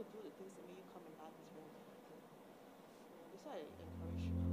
[0.00, 2.24] to do the things that make you come alive is very important.
[3.12, 4.49] Yeah, that's why I encourage uh,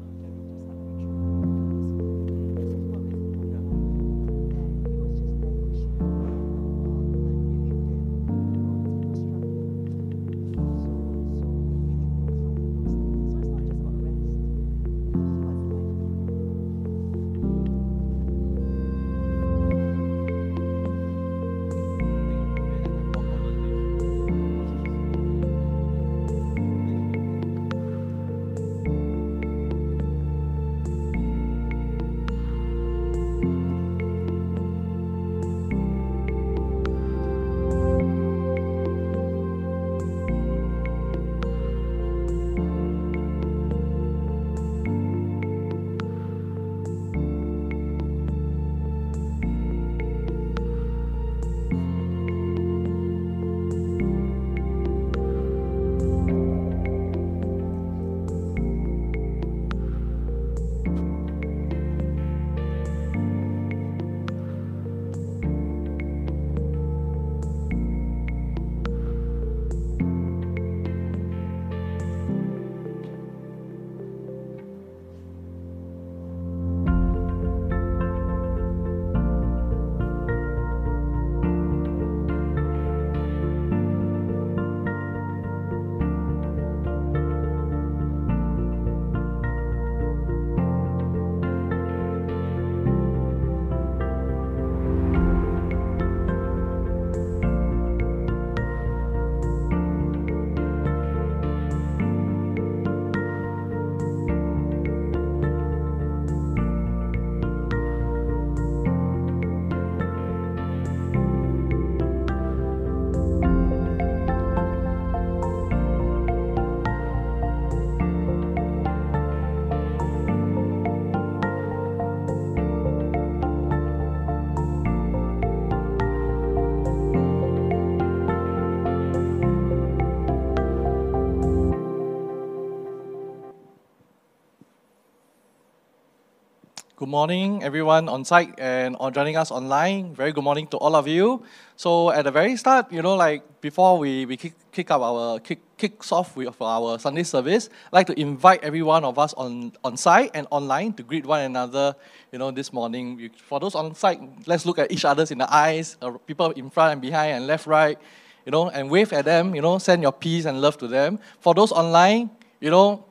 [137.18, 140.14] morning, everyone on site and on joining us online.
[140.14, 141.42] Very good morning to all of you.
[141.76, 145.40] So at the very start, you know, like before we, we kick, kick up our
[145.40, 149.34] kick kicks off with our Sunday service, I'd like to invite every one of us
[149.34, 151.96] on, on site and online to greet one another,
[152.32, 153.32] you know, this morning.
[153.50, 156.70] For those on site, let's look at each other's in the eyes, uh, people in
[156.70, 157.98] front and behind and left, right,
[158.46, 161.18] you know, and wave at them, you know, send your peace and love to them.
[161.40, 162.30] For those online,
[162.60, 163.08] you know,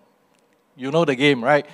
[0.76, 1.66] you know the game, right?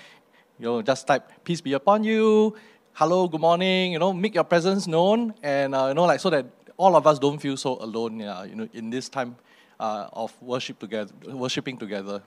[0.62, 2.54] You know, just type peace be upon you,
[2.92, 3.94] hello, good morning.
[3.94, 6.46] You know, make your presence known, and uh, you know, like so that
[6.76, 8.20] all of us don't feel so alone.
[8.20, 9.34] Yeah, you know, in this time
[9.80, 12.22] uh, of worship together, worshiping together.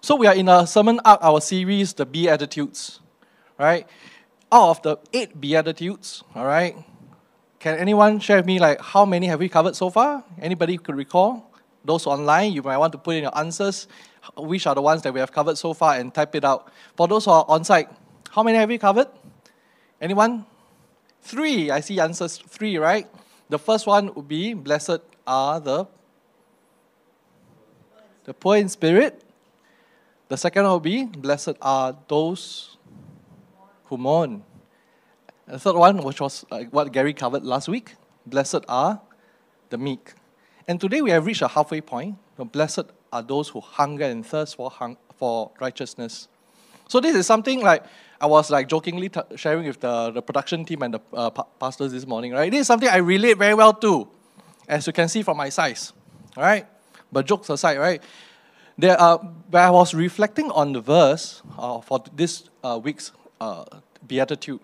[0.00, 2.98] So we are in a sermon arc, our series, the Beatitudes,
[3.56, 3.86] right?
[4.50, 6.74] Out of the eight Beatitudes, all right.
[7.60, 10.24] Can anyone share with me like how many have we covered so far?
[10.40, 11.52] Anybody could recall?
[11.84, 13.86] Those online, you might want to put in your answers.
[14.36, 16.70] Which are the ones that we have covered so far and type it out.
[16.96, 17.88] For those who are on site,
[18.30, 19.08] how many have we covered?
[20.00, 20.46] Anyone?
[21.22, 21.70] Three.
[21.70, 23.08] I see answers three, right?
[23.48, 25.86] The first one would be blessed are the
[28.24, 29.24] the poor in spirit.
[30.28, 32.76] The second one will be blessed are those
[33.86, 34.44] who mourn.
[35.48, 39.00] The third one, which was uh, what Gary covered last week, blessed are
[39.70, 40.14] the meek.
[40.68, 42.18] And today we have reached a halfway point.
[42.36, 46.28] The blessed are those who hunger and thirst for, hung- for righteousness.
[46.88, 47.84] So this is something like
[48.20, 51.46] I was like jokingly t- sharing with the, the production team and the uh, pa-
[51.58, 52.50] pastors this morning, right?
[52.50, 54.08] This is something I relate very well to,
[54.68, 55.92] as you can see from my size,
[56.36, 56.66] right?
[57.12, 58.02] But jokes aside, right?
[58.76, 63.64] There when I was reflecting on the verse uh, for this uh, week's uh,
[64.06, 64.60] beatitude,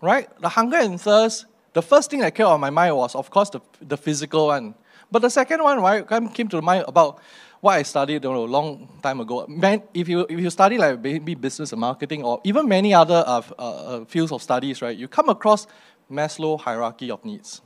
[0.00, 0.28] right?
[0.40, 3.50] The hunger and thirst, the first thing that came on my mind was, of course,
[3.50, 4.74] the, the physical one.
[5.10, 7.20] But the second one, right, came to mind about
[7.60, 9.44] what I studied you know, a long time ago.
[9.48, 13.24] Man, if you, if you study like maybe business and marketing or even many other
[13.26, 15.66] uh, uh, uh, fields of studies, right, you come across
[16.10, 17.60] Maslow hierarchy of needs,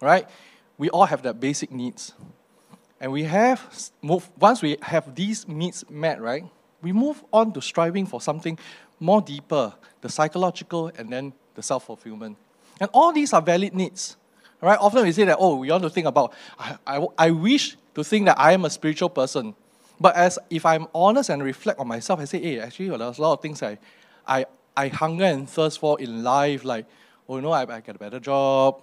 [0.00, 0.28] right?
[0.76, 2.12] We all have that basic needs.
[3.00, 6.44] And we have, once we have these needs met, right,
[6.82, 8.58] we move on to striving for something
[9.00, 12.36] more deeper, the psychological and then the self fulfillment.
[12.80, 14.16] And all these are valid needs.
[14.64, 14.78] Right?
[14.80, 18.02] Often we say that, oh, we want to think about, I, I, I wish to
[18.02, 19.54] think that I am a spiritual person.
[20.00, 23.22] But as if I'm honest and reflect on myself, I say, hey, actually, there's a
[23.22, 23.76] lot of things I,
[24.26, 26.86] I, I hunger and thirst for in life, like,
[27.28, 28.82] oh, you know, I, I get a better job,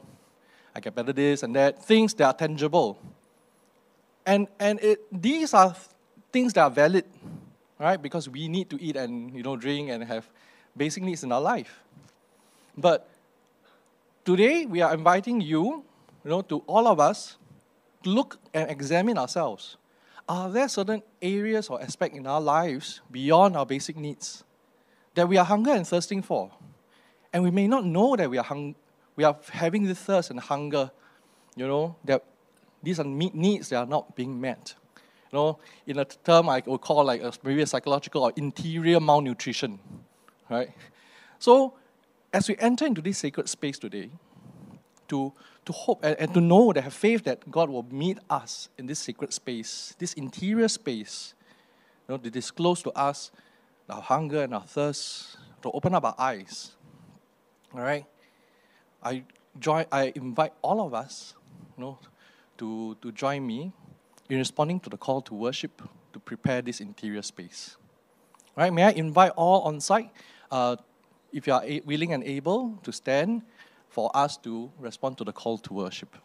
[0.76, 3.00] I get better this and that, things that are tangible.
[4.24, 5.76] And, and it, these are
[6.32, 7.06] things that are valid,
[7.80, 8.00] right?
[8.00, 10.30] Because we need to eat and you know, drink and have
[10.78, 11.80] basic needs in our life.
[12.78, 13.10] But
[14.24, 15.84] today we are inviting you,
[16.24, 17.38] you know, to all of us
[18.04, 19.78] to look and examine ourselves.
[20.30, 24.44] Are there certain areas or aspects in our lives beyond our basic needs
[25.16, 26.52] that we are hunger and thirsting for?
[27.34, 28.76] And we may not know that we are, hung-
[29.16, 30.92] we are having this thirst and hunger,
[31.56, 32.24] you know, that
[32.84, 34.76] these are needs that are not being met.
[35.32, 39.00] You know, in a term I would call like a, maybe a psychological or interior
[39.00, 39.80] malnutrition,
[40.50, 40.70] right?
[41.40, 41.74] So,
[42.34, 44.10] as we enter into this sacred space today,
[45.08, 45.34] to,
[45.66, 48.88] to hope and, and to know that have faith that God will meet us in
[48.88, 51.34] this sacred space, this interior space,
[52.08, 53.32] you know, to disclose to us
[53.90, 56.72] our hunger and our thirst, to open up our eyes.
[57.74, 58.06] All right?
[59.04, 59.24] I
[59.60, 61.34] join I invite all of us,
[61.78, 62.00] you know,
[62.60, 63.74] to, to join me
[64.30, 65.82] in responding to the call to worship
[66.14, 67.76] to prepare this interior space.
[68.56, 70.12] All right, may I invite all on site,
[70.52, 70.78] uh,
[71.32, 73.42] if you are willing and able, to stand
[73.90, 76.16] for us to respond to the call to worship.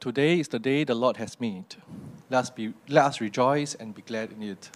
[0.00, 1.76] Today is the day the Lord has made.
[2.30, 4.70] Let us, be, let us rejoice and be glad in it.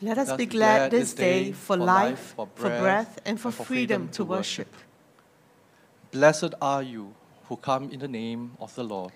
[0.00, 3.48] Let us Let us be glad this day for life, for breath, breath, and for
[3.48, 4.74] and for freedom freedom to to worship.
[6.10, 7.14] Blessed are you
[7.48, 9.12] who come in the name of the Lord.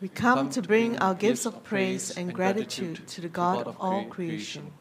[0.00, 4.04] We come to bring our gifts of praise and gratitude to the God of all
[4.04, 4.72] creation.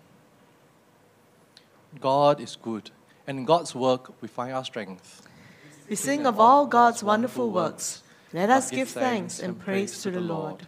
[1.99, 2.91] God is good,
[3.25, 5.27] and in God's work we find our strength.
[5.89, 8.03] We sing of all God's wonderful works.
[8.33, 10.67] Let us give thanks and praise to the Lord.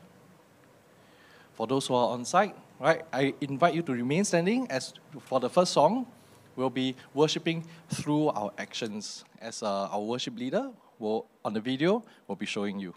[1.53, 5.41] For those who are on site, right, I invite you to remain standing as for
[5.41, 6.07] the first song,
[6.55, 9.25] we'll be worshiping through our actions.
[9.41, 12.93] As uh, our worship leader will on the video will be showing you.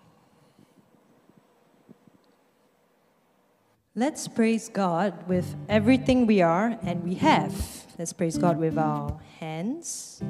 [3.95, 7.82] Let's praise God with everything we are and we have.
[7.99, 10.23] Let's praise God with our hands,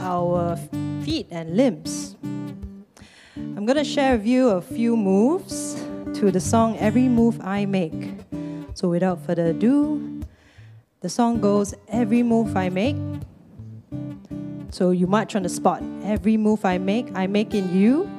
[0.00, 0.56] our
[1.02, 2.16] feet, and limbs.
[3.36, 5.74] I'm going to share with you a few moves
[6.14, 8.14] to the song Every Move I Make.
[8.74, 10.20] So, without further ado,
[11.00, 12.96] the song goes Every Move I Make.
[14.70, 15.82] So, you march on the spot.
[16.02, 18.10] Every move I make, I make in you.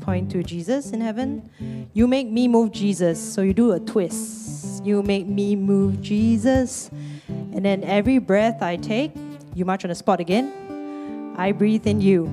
[0.00, 1.50] Point to Jesus in heaven.
[1.92, 3.20] You make me move Jesus.
[3.20, 4.84] So you do a twist.
[4.84, 6.90] You make me move Jesus.
[7.28, 9.12] And then every breath I take,
[9.54, 11.34] you march on the spot again.
[11.36, 12.30] I breathe in you.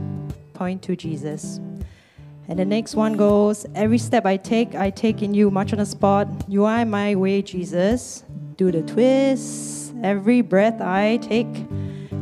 [0.53, 1.59] Point to Jesus.
[2.47, 5.49] And the next one goes, every step I take, I take in you.
[5.49, 6.27] March on the spot.
[6.47, 8.23] You are my way, Jesus.
[8.57, 9.93] Do the twist.
[10.03, 11.47] Every breath I take,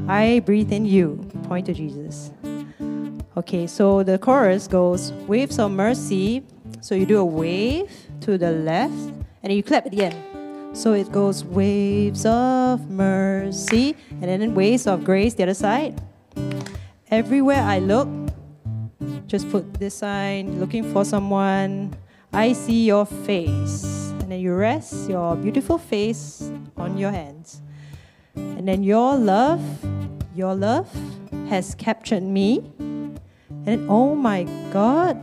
[0.07, 1.27] I breathe in you.
[1.43, 2.31] Point to Jesus.
[3.35, 6.43] Okay, so the chorus goes waves of mercy.
[6.81, 7.91] So you do a wave
[8.21, 8.93] to the left
[9.41, 10.30] and you clap at the end.
[10.73, 16.01] So it goes waves of mercy and then waves of grace the other side.
[17.09, 18.07] Everywhere I look,
[19.27, 21.93] just put this sign looking for someone.
[22.33, 24.13] I see your face.
[24.21, 27.61] And then you rest your beautiful face on your hands.
[28.35, 29.61] And then your love,
[30.35, 30.89] your love
[31.49, 32.63] has captured me.
[33.65, 35.19] And oh my God,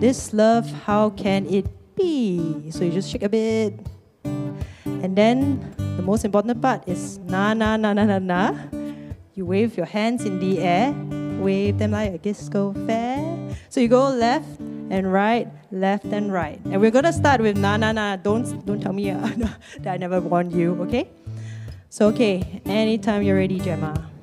[0.00, 2.70] this love, how can it be?
[2.70, 3.78] So you just shake a bit.
[4.84, 5.60] And then
[5.96, 8.54] the most important part is na na na na na na.
[9.34, 10.94] You wave your hands in the air,
[11.40, 13.18] wave them like a disco fair.
[13.68, 14.60] So you go left
[14.90, 16.60] and right, left and right.
[16.70, 18.16] And we're gonna start with na na na.
[18.16, 19.18] Don't don't tell me uh,
[19.80, 21.08] that I never warned you, okay?
[21.90, 24.13] So okay, anytime you're ready, Gemma.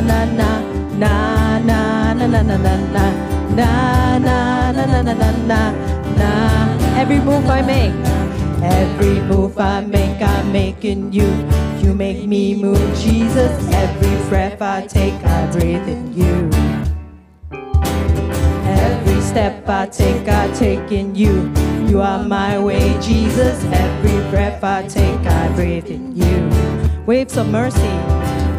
[0.00, 0.60] Na na
[0.98, 3.06] na na na na na na na
[3.56, 5.72] na na na na na na na
[6.18, 6.30] na
[6.98, 7.94] Every move I make,
[8.62, 11.30] every move I make, I'm making you.
[11.80, 13.52] You make me move, Jesus.
[13.72, 16.50] Every breath I take, I breathe in you.
[18.64, 21.52] Every step I take, I take in you.
[21.88, 23.64] You are my way, Jesus.
[23.66, 26.50] Every breath I take, I breathe in you.
[27.06, 27.94] Waves of mercy,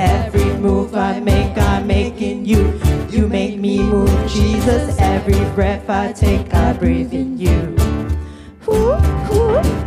[0.00, 2.80] every move I make I'm making you
[3.10, 7.76] you make me move Jesus every breath I take I breathe in you.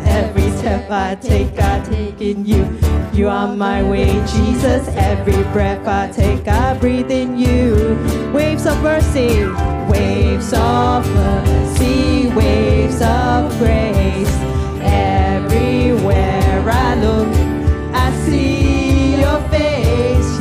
[0.05, 2.67] Every step I take, I take in you.
[3.13, 4.87] You are my way, Jesus.
[4.89, 8.31] Every breath I take, I breathe in you.
[8.33, 9.45] Waves of mercy,
[9.89, 14.35] waves of mercy, waves of grace.
[14.81, 17.27] Everywhere I look,
[17.95, 18.52] I see.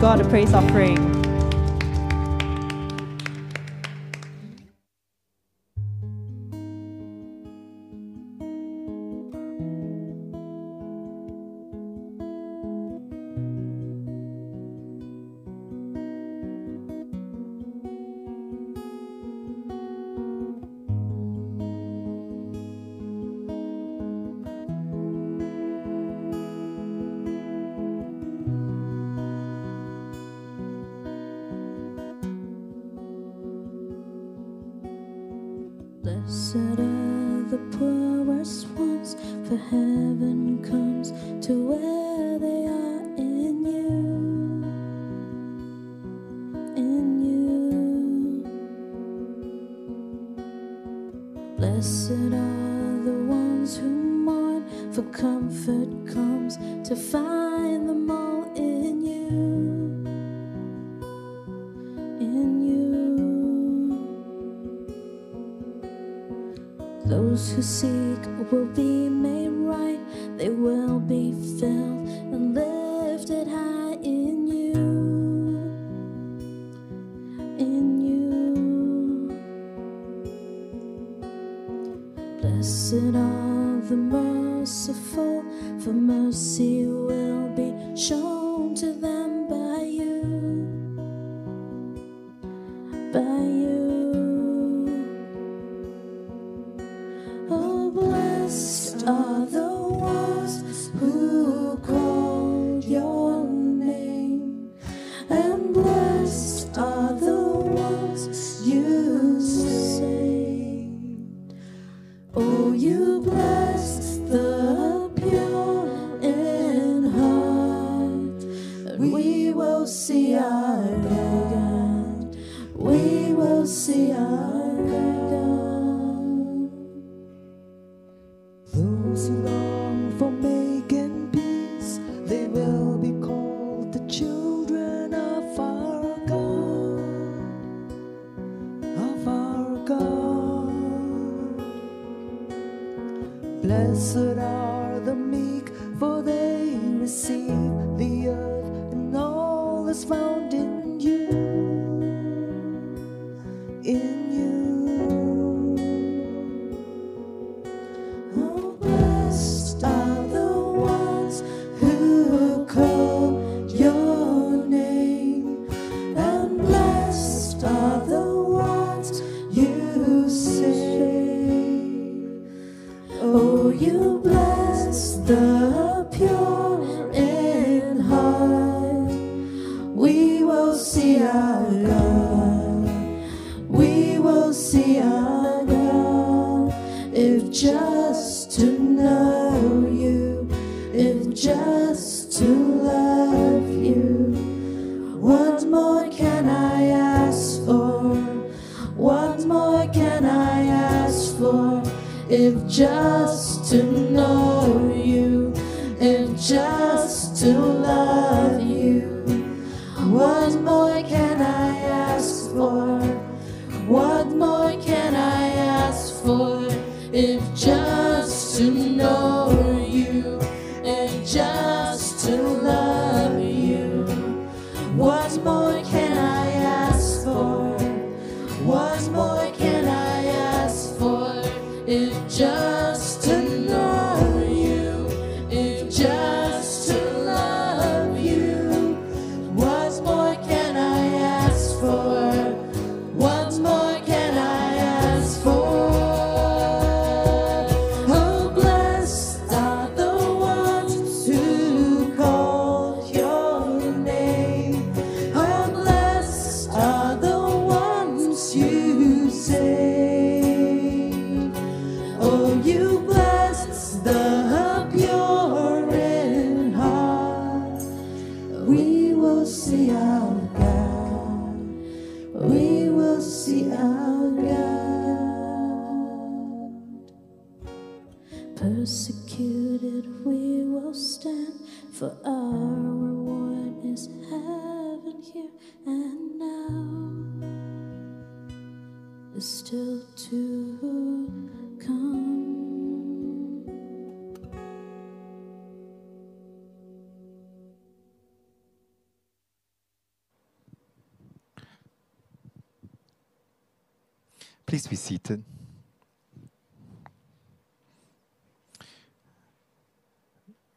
[0.00, 1.19] God a praise offering.
[39.50, 41.10] For heaven comes
[41.44, 44.62] to where they are in you.
[46.76, 48.44] In you.
[51.58, 56.56] Blessed are the ones who mourn, for comfort comes
[56.88, 60.06] to find them all in you.
[62.20, 63.00] In you.
[67.06, 69.08] Those who seek will be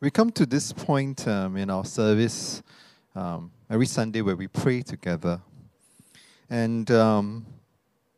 [0.03, 2.61] We come to this point um, in our service
[3.15, 5.39] um, every Sunday where we pray together.
[6.49, 7.45] And um,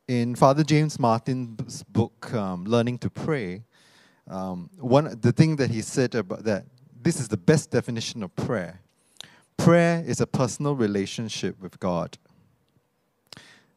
[0.07, 3.61] in Father James Martin's book, um, Learning to Pray,
[4.27, 6.65] um, one the thing that he said about that
[7.03, 8.81] this is the best definition of prayer.
[9.55, 12.17] Prayer is a personal relationship with God.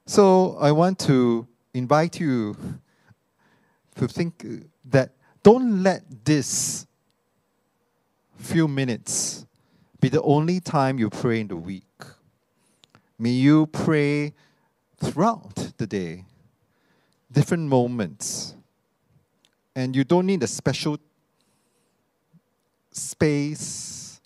[0.06, 2.56] So I want to invite you
[3.96, 4.46] to think
[4.86, 5.10] that
[5.42, 6.86] don't let this
[8.38, 9.46] few minutes
[10.00, 11.84] be the only time you pray in the week.
[13.18, 14.32] May you pray
[15.00, 16.24] throughout the day,
[17.30, 18.54] different moments.
[19.74, 20.98] And you don't need a special
[22.92, 24.20] space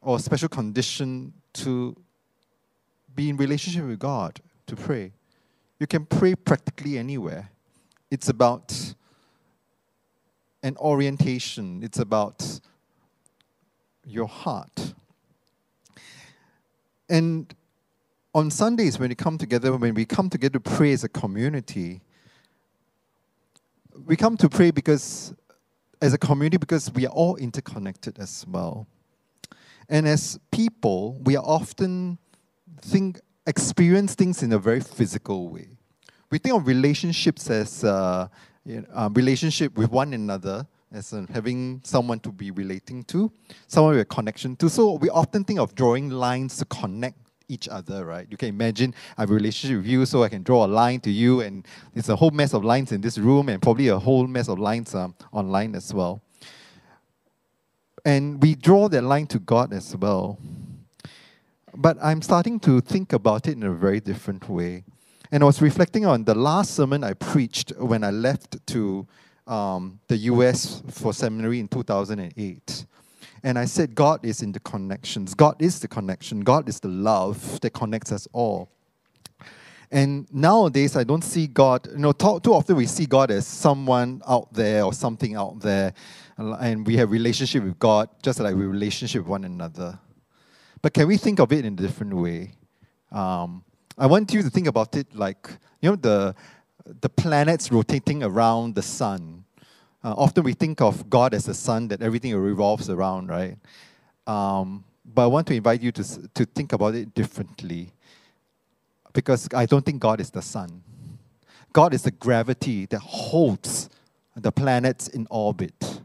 [0.00, 1.96] or special condition to
[3.14, 5.12] be in relationship with God to pray.
[5.78, 7.50] You can pray practically anywhere.
[8.10, 8.94] It's about
[10.62, 12.60] an orientation, it's about
[14.04, 14.94] your heart.
[17.08, 17.52] And
[18.34, 22.00] on Sundays, when we come together, when we come together to pray as a community,
[24.06, 25.34] we come to pray because,
[26.00, 28.86] as a community, because we are all interconnected as well.
[29.88, 32.18] And as people, we are often
[32.80, 35.76] think experience things in a very physical way.
[36.30, 38.28] We think of relationships as uh,
[38.92, 43.32] um, relationship with one another, as in having someone to be relating to,
[43.66, 44.68] someone with a connection to.
[44.68, 47.16] So we often think of drawing lines to connect
[47.48, 48.26] each other, right?
[48.30, 51.00] You can imagine I have a relationship with you, so I can draw a line
[51.00, 53.98] to you, and there's a whole mess of lines in this room, and probably a
[53.98, 56.22] whole mess of lines um, online as well.
[58.04, 60.38] And we draw that line to God as well.
[61.74, 64.84] But I'm starting to think about it in a very different way.
[65.32, 69.06] And I was reflecting on the last sermon I preached when I left to
[69.46, 72.84] um, the US for seminary in 2008.
[73.42, 75.32] And I said, God is in the connections.
[75.32, 76.40] God is the connection.
[76.40, 78.68] God is the love that connects us all.
[79.90, 84.20] And nowadays, I don't see God, you know, too, often we see God as someone
[84.28, 85.94] out there or something out there.
[86.36, 89.98] And we have relationship with God just like we relationship with one another.
[90.82, 92.52] But can we think of it in a different way?
[93.10, 93.64] Um,
[93.98, 95.48] I want you to think about it like,
[95.80, 96.34] you know, the,
[97.00, 99.44] the planets rotating around the sun.
[100.02, 103.56] Uh, often we think of God as the sun that everything revolves around, right?
[104.26, 107.92] Um, but I want to invite you to, to think about it differently
[109.12, 110.82] because I don't think God is the sun.
[111.72, 113.90] God is the gravity that holds
[114.34, 116.00] the planets in orbit.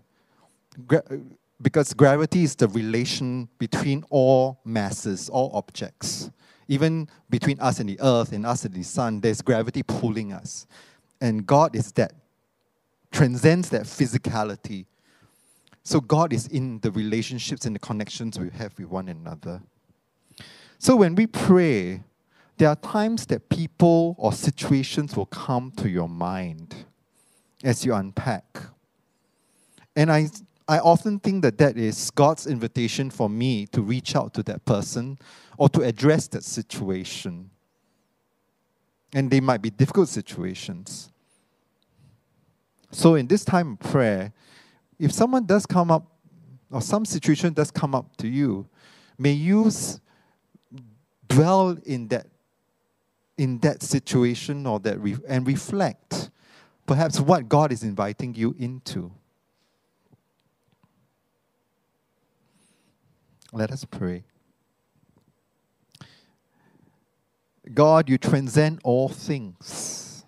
[0.86, 1.04] Gra-
[1.62, 6.30] because gravity is the relation between all masses, all objects.
[6.68, 10.68] Even between us and the earth and us and the sun, there's gravity pulling us.
[11.22, 12.14] And God is that,
[13.12, 14.86] transcends that physicality.
[15.84, 19.62] So God is in the relationships and the connections we have with one another.
[20.80, 22.04] So when we pray,
[22.58, 26.76] there are times that people or situations will come to your mind
[27.64, 28.44] as you unpack.
[29.96, 30.28] And I,
[30.68, 34.66] I often think that that is God's invitation for me to reach out to that
[34.66, 35.18] person
[35.58, 37.50] or to address that situation.
[39.14, 41.12] And they might be difficult situations.
[42.92, 44.32] So, in this time of prayer,
[45.00, 46.06] if someone does come up,
[46.72, 48.68] or some situation does come up to you,
[49.18, 49.70] may you
[51.28, 52.28] dwell in that,
[53.38, 56.30] in that situation or that re- and reflect
[56.86, 59.12] perhaps what God is inviting you into.
[63.54, 64.24] Let us pray.
[67.74, 70.26] God, you transcend all things.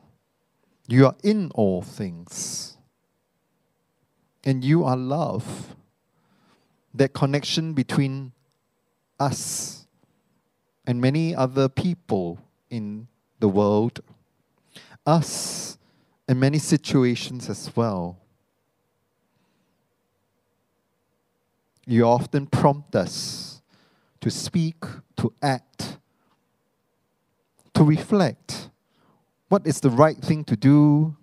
[0.87, 2.77] You are in all things.
[4.43, 5.75] And you are love.
[6.93, 8.31] That connection between
[9.19, 9.85] us
[10.87, 13.07] and many other people in
[13.39, 13.99] the world,
[15.05, 15.77] us
[16.27, 18.17] and many situations as well.
[21.85, 23.61] You often prompt us
[24.21, 24.83] to speak,
[25.17, 25.98] to act,
[27.79, 28.69] to reflect.
[29.47, 31.15] What is the right thing to do?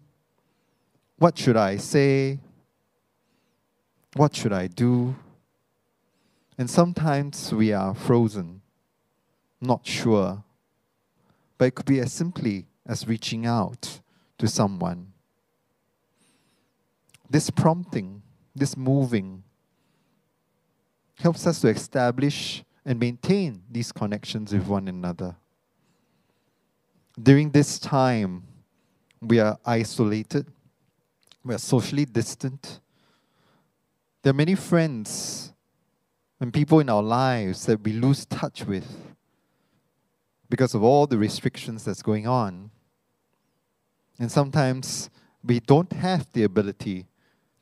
[1.18, 2.38] What should I say?
[4.14, 5.14] What should I do?
[6.56, 8.62] And sometimes we are frozen,
[9.60, 10.42] not sure.
[11.58, 14.00] But it could be as simply as reaching out
[14.38, 15.12] to someone.
[17.28, 18.22] This prompting,
[18.54, 19.42] this moving,
[21.18, 25.36] helps us to establish and maintain these connections with one another.
[27.20, 28.42] During this time,
[29.22, 30.46] we are isolated,
[31.42, 32.80] we are socially distant.
[34.22, 35.52] There are many friends
[36.40, 39.14] and people in our lives that we lose touch with
[40.50, 42.70] because of all the restrictions that's going on.
[44.18, 45.08] And sometimes
[45.42, 47.06] we don't have the ability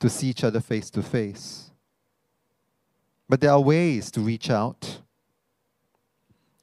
[0.00, 1.70] to see each other face to face.
[3.28, 5.00] But there are ways to reach out.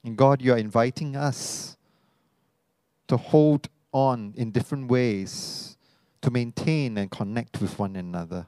[0.03, 1.77] And God, you are inviting us
[3.11, 5.75] to hold on in different ways
[6.21, 8.47] to maintain and connect with one another.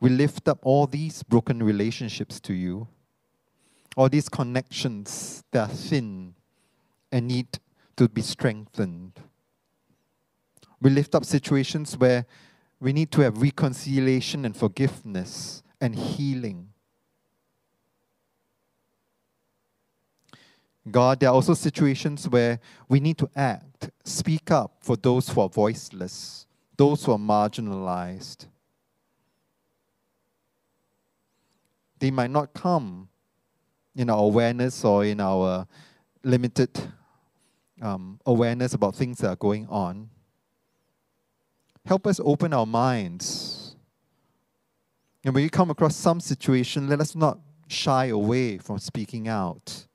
[0.00, 2.88] We lift up all these broken relationships to you,
[3.94, 6.34] all these connections that are thin
[7.12, 7.58] and need
[7.98, 9.20] to be strengthened.
[10.80, 12.24] We lift up situations where
[12.80, 16.69] we need to have reconciliation and forgiveness and healing.
[20.88, 25.40] God, there are also situations where we need to act, speak up for those who
[25.40, 28.46] are voiceless, those who are marginalized.
[31.98, 33.08] They might not come
[33.94, 35.66] in our awareness or in our
[36.24, 36.70] limited
[37.82, 40.08] um, awareness about things that are going on.
[41.84, 43.76] Help us open our minds.
[45.24, 47.38] And when you come across some situation, let us not
[47.68, 49.86] shy away from speaking out.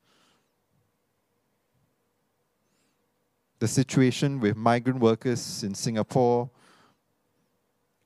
[3.59, 6.49] The situation with migrant workers in Singapore,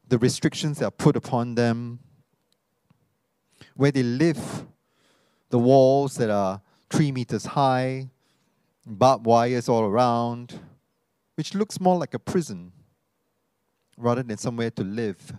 [0.07, 1.99] the restrictions that are put upon them,
[3.75, 4.65] where they live,
[5.49, 8.09] the walls that are three meters high,
[8.85, 10.59] barbed wires all around,
[11.35, 12.71] which looks more like a prison
[13.97, 15.33] rather than somewhere to live.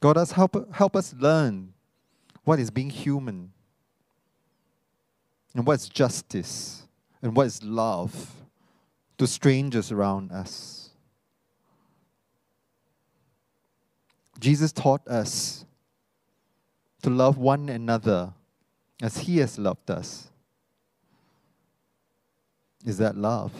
[0.00, 1.72] God has help, help us learn
[2.44, 3.52] what is being human
[5.54, 6.85] and what is justice
[7.26, 8.30] and what is love
[9.18, 10.90] to strangers around us.
[14.38, 15.64] Jesus taught us
[17.02, 18.32] to love one another
[19.02, 20.30] as He has loved us.
[22.84, 23.52] Is that love?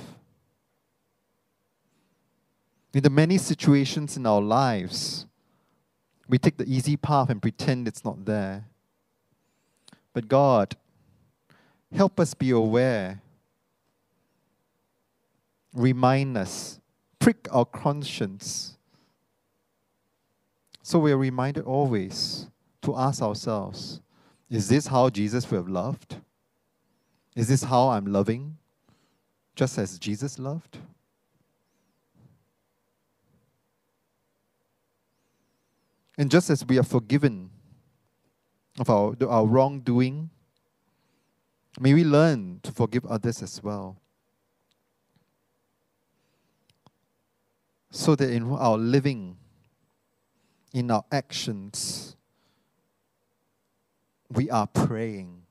[2.94, 5.26] In the many situations in our lives,
[6.28, 8.68] we take the easy path and pretend it's not there.
[10.12, 10.76] But God,
[11.92, 13.22] help us be aware.
[15.76, 16.80] Remind us,
[17.18, 18.78] prick our conscience.
[20.82, 22.46] So we are reminded always
[22.80, 24.00] to ask ourselves
[24.48, 26.16] is this how Jesus would have loved?
[27.34, 28.56] Is this how I'm loving?
[29.54, 30.78] Just as Jesus loved?
[36.16, 37.50] And just as we are forgiven
[38.78, 40.30] of our, our wrongdoing,
[41.78, 44.00] may we learn to forgive others as well.
[47.90, 49.36] So that in our living,
[50.72, 52.16] in our actions,
[54.30, 55.42] we are praying.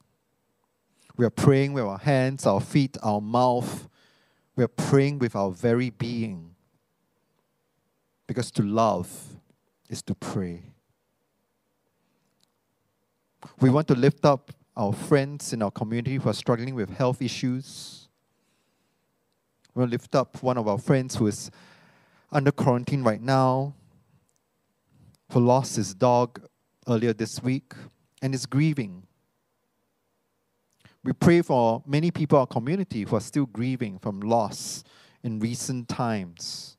[1.17, 3.87] We are praying with our hands, our feet, our mouth.
[4.55, 6.55] We are praying with our very being.
[8.27, 9.09] Because to love
[9.89, 10.73] is to pray.
[13.59, 17.21] We want to lift up our friends in our community who are struggling with health
[17.21, 18.09] issues.
[19.73, 21.51] We want to lift up one of our friends who is
[22.35, 23.73] under quarantine right now,
[25.31, 26.45] who lost his dog
[26.85, 27.73] earlier this week
[28.21, 29.07] and is grieving.
[31.01, 34.83] We pray for many people in our community who are still grieving from loss
[35.23, 36.75] in recent times.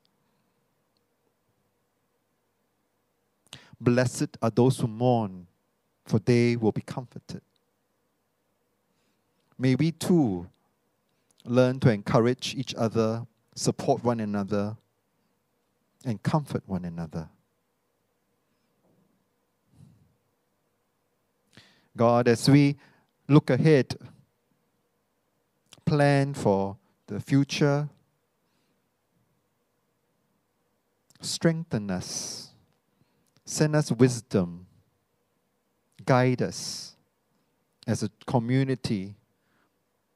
[3.81, 5.47] Blessed are those who mourn,
[6.05, 7.41] for they will be comforted.
[9.57, 10.47] May we too
[11.45, 14.77] learn to encourage each other, support one another,
[16.07, 17.27] and comfort one another.
[21.97, 22.77] God, as we
[23.27, 23.97] look ahead,
[25.85, 27.89] plan for the future,
[31.19, 32.51] strengthen us,
[33.43, 34.65] send us wisdom,
[36.05, 36.95] guide us
[37.85, 39.15] as a community,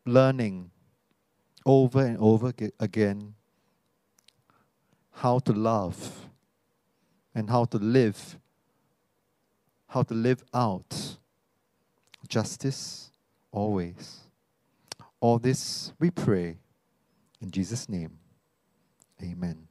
[0.05, 0.71] learning
[1.65, 3.33] over and over again
[5.11, 6.29] how to love
[7.35, 8.37] and how to live,
[9.87, 11.17] how to live out
[12.31, 13.11] justice
[13.51, 14.21] always.
[15.19, 16.57] All this we pray
[17.41, 18.17] in Jesus' name.
[19.21, 19.67] Amen.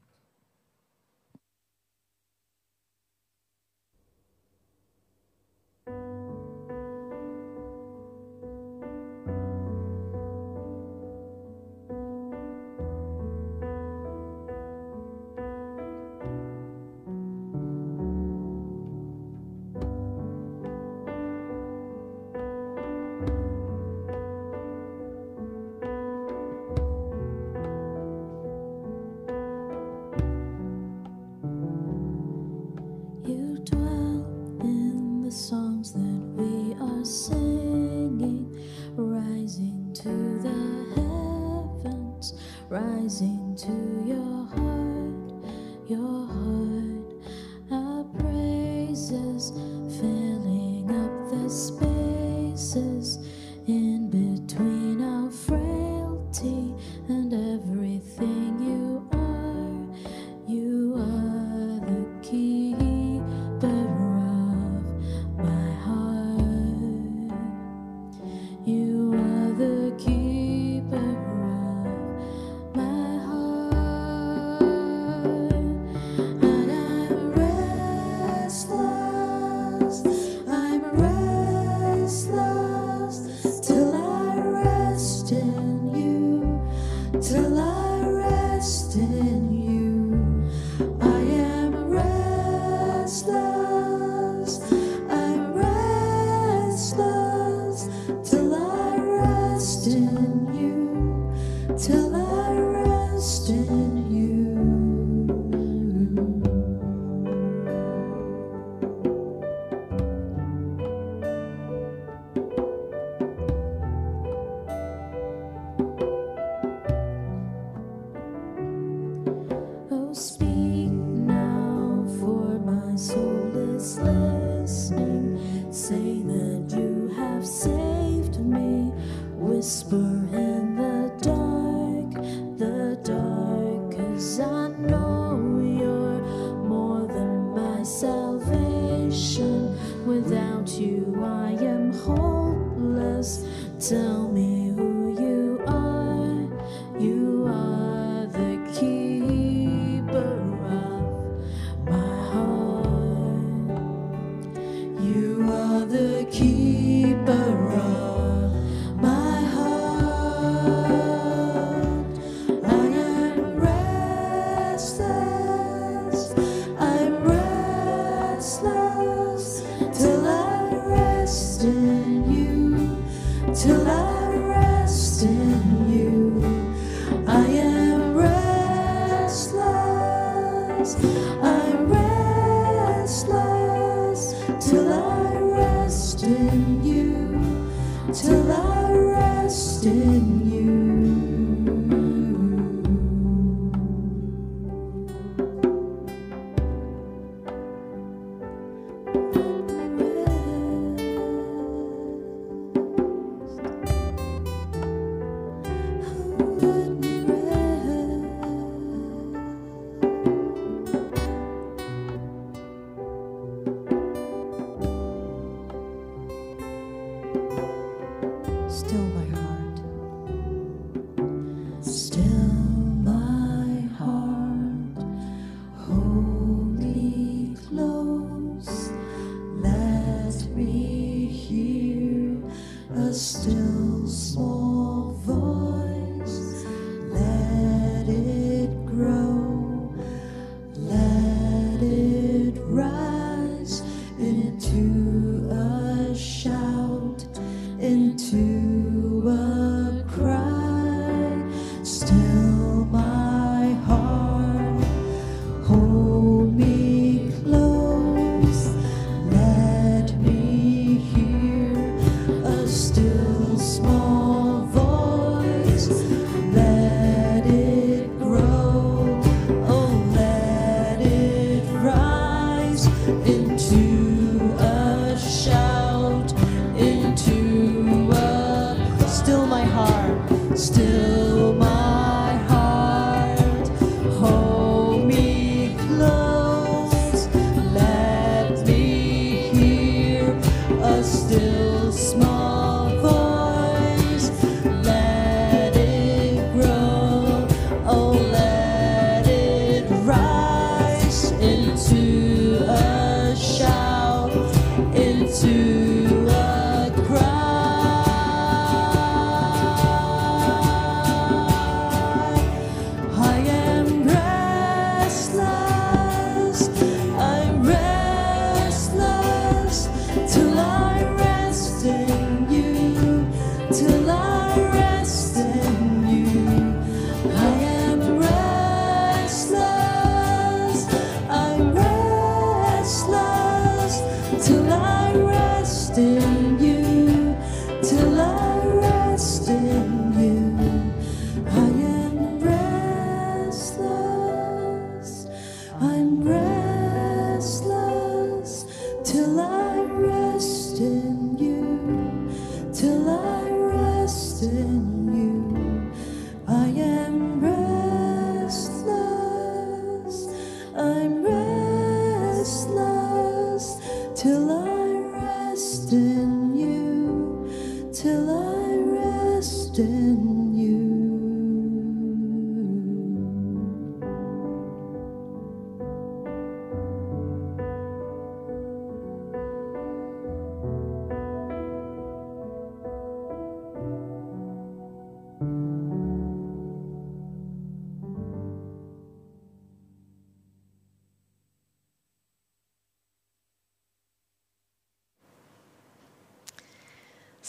[35.31, 36.01] the songs that
[36.35, 38.51] we are singing,
[38.97, 40.09] rising to
[40.43, 40.51] the
[40.97, 42.35] heavens,
[42.69, 44.20] rising to your.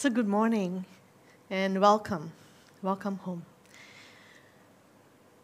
[0.02, 0.84] So, good morning
[1.48, 2.32] and welcome.
[2.82, 3.46] Welcome home.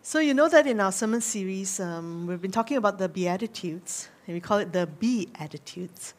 [0.02, 4.08] So, you know that in our sermon series, um, we've been talking about the Beatitudes,
[4.26, 6.14] and we call it the Be Attitudes.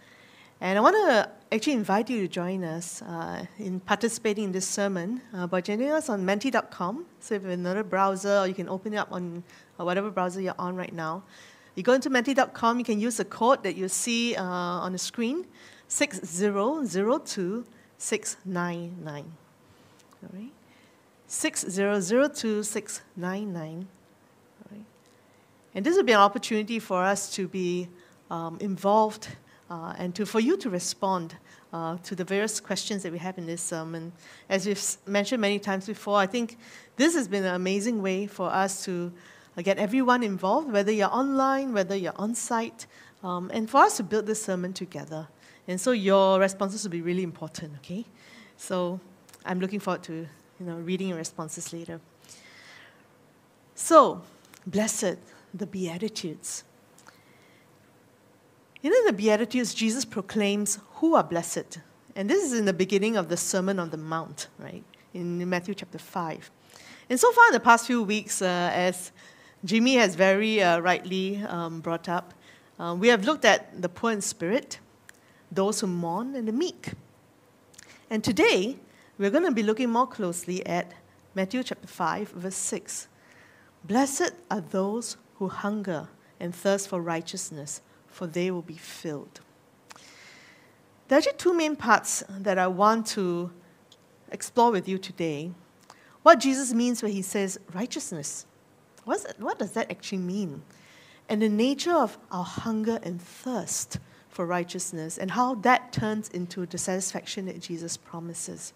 [0.62, 4.65] And I want to actually invite you to join us uh, in participating in this
[4.65, 7.08] sermon uh, by joining us on menti.com.
[7.19, 9.43] So, if you have another browser, or you can open it up on
[9.78, 11.23] uh, whatever browser you're on right now.
[11.75, 14.97] You go into menti.com, you can use the code that you see uh, on the
[14.97, 15.45] screen
[15.89, 17.65] 6002
[17.99, 19.31] 699.
[20.23, 20.51] All right?
[21.27, 23.88] 6002 699.
[24.63, 24.85] All right?
[25.75, 27.88] And this will be an opportunity for us to be
[28.31, 29.27] um, involved
[29.69, 31.35] uh, and to, for you to respond
[31.71, 34.12] uh, to the various questions that we have in this sermon.
[34.47, 36.57] As we've mentioned many times before, I think
[36.95, 39.12] this has been an amazing way for us to
[39.57, 42.88] uh, get everyone involved, whether you're online, whether you're on site,
[43.23, 45.27] um, and for us to build this sermon together.
[45.69, 48.03] And so your responses will be really important, okay?
[48.58, 48.99] So
[49.45, 52.01] I'm looking forward to you know, reading your responses later.
[53.75, 54.23] So,
[54.65, 55.17] blessed,
[55.53, 56.63] the Beatitudes.
[58.82, 61.77] You know, in the Beatitudes, Jesus proclaims who are blessed.
[62.15, 64.84] And this is in the beginning of the Sermon on the Mount, right?
[65.13, 66.49] In Matthew chapter 5.
[67.12, 69.12] And so far in the past few weeks, uh, as
[69.63, 72.33] Jimmy has very uh, rightly um, brought up,
[72.79, 74.79] uh, we have looked at the poor in spirit,
[75.52, 76.93] those who mourn, and the meek.
[78.10, 78.77] And today,
[79.17, 80.93] we're going to be looking more closely at
[81.35, 83.08] Matthew chapter 5, verse 6.
[83.83, 86.08] Blessed are those who hunger
[86.39, 89.41] and thirst for righteousness, for they will be filled.
[91.08, 93.52] There are actually two main parts that I want to
[94.31, 95.52] explore with you today.
[96.21, 98.45] What Jesus means when he says righteousness.
[99.06, 100.62] What does that actually mean?
[101.27, 103.97] And the nature of our hunger and thirst
[104.40, 108.71] for righteousness and how that turns into the satisfaction that Jesus promises.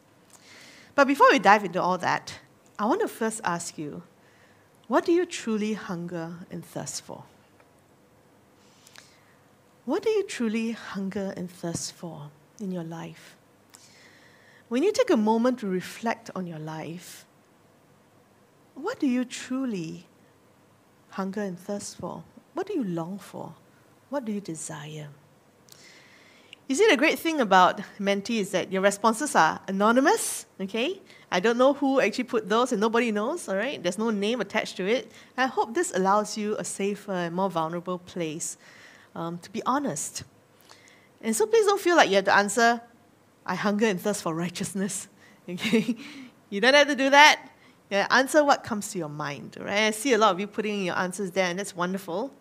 [0.94, 2.38] But before we dive into all that,
[2.78, 4.04] I want to first ask you
[4.90, 7.24] what do you truly hunger and thirst for?
[9.86, 13.38] What do you truly hunger and thirst for in your life?
[14.68, 17.26] When you take a moment to reflect on your life,
[18.76, 20.08] what do you truly
[21.12, 22.26] hunger and thirst for?
[22.54, 23.54] What do you long for?
[24.10, 25.08] What do you desire?
[26.68, 31.02] You see, the great thing about Menti is that your responses are anonymous, okay?
[31.30, 33.82] I don't know who actually put those, and nobody knows, all right?
[33.82, 35.12] There's no name attached to it.
[35.38, 38.58] I hope this allows you a safer and more vulnerable place
[39.16, 40.24] um, to be honest.
[41.22, 42.82] And so please don't feel like you have to answer,
[43.46, 45.08] I hunger and thirst for righteousness,
[45.50, 45.96] okay?
[46.50, 47.50] you don't have to do that.
[47.92, 49.84] Answer what comes to your mind, right?
[49.84, 52.34] I see a lot of you putting in your answers there, and that's wonderful,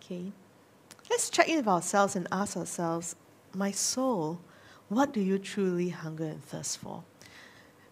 [0.00, 0.30] okay?
[1.10, 3.16] Let's check in with ourselves and ask ourselves,
[3.54, 4.38] my soul,
[4.88, 7.02] what do you truly hunger and thirst for?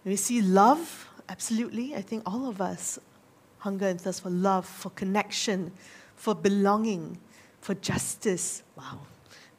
[0.04, 1.94] We see love, absolutely.
[1.94, 2.98] I think all of us
[3.58, 5.72] hunger and thirst for love, for connection,
[6.16, 7.18] for belonging,
[7.60, 8.62] for justice.
[8.76, 9.00] Wow.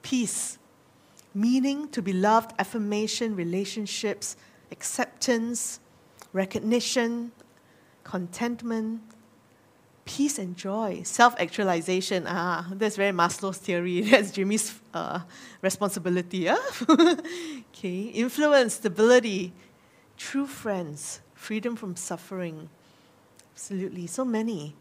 [0.01, 0.57] Peace,
[1.33, 4.35] meaning, to be loved, affirmation, relationships,
[4.71, 5.79] acceptance,
[6.33, 7.31] recognition,
[8.03, 9.01] contentment,
[10.05, 12.25] peace and joy, self actualization.
[12.27, 14.01] Ah, that's very Maslow's theory.
[14.09, 15.21] That's Jimmy's uh,
[15.61, 16.39] responsibility.
[16.39, 16.57] Yeah?
[16.89, 19.53] okay, influence, stability,
[20.17, 22.69] true friends, freedom from suffering.
[23.53, 24.75] Absolutely, so many.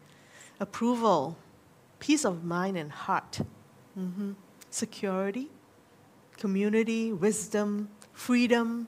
[0.59, 1.37] Approval,
[1.99, 3.41] peace of mind and heart,
[3.97, 4.35] Mhm.
[4.69, 5.49] security,
[6.37, 8.87] community, wisdom, freedom,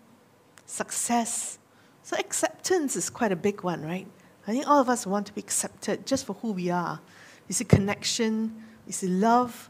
[0.66, 1.60] success.
[2.04, 4.08] So, acceptance is quite a big one, right?
[4.48, 7.00] I think all of us want to be accepted just for who we are.
[7.48, 9.70] We see connection, we see love,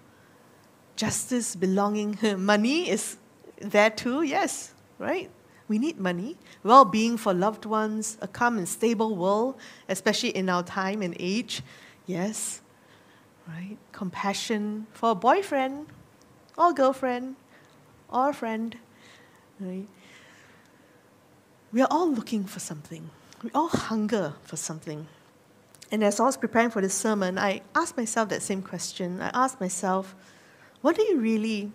[0.96, 2.18] justice, belonging.
[2.38, 3.18] Money is
[3.62, 5.30] There too, yes, right?
[5.68, 9.56] We need money, well being for loved ones, a calm and stable world,
[9.90, 11.64] especially in our time and age,
[12.06, 12.62] yes,
[13.48, 13.78] right?
[13.92, 15.88] Compassion for a boyfriend
[16.58, 17.36] or girlfriend
[18.10, 18.78] or friend,
[19.60, 19.88] right?
[21.72, 23.10] We are all looking for something.
[23.46, 25.06] We all hunger for something.
[25.92, 29.22] And as I was preparing for this sermon, I asked myself that same question.
[29.22, 30.16] I asked myself,
[30.82, 31.72] what do you really,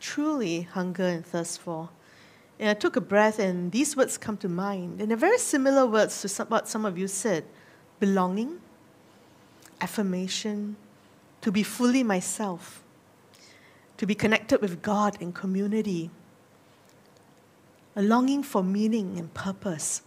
[0.00, 1.90] truly hunger and thirst for?
[2.58, 5.00] And I took a breath, and these words come to mind.
[5.00, 7.44] And they're very similar words to some, what some of you said
[8.00, 8.60] belonging,
[9.80, 10.74] affirmation,
[11.40, 12.82] to be fully myself,
[13.98, 16.10] to be connected with God and community,
[17.94, 20.02] a longing for meaning and purpose.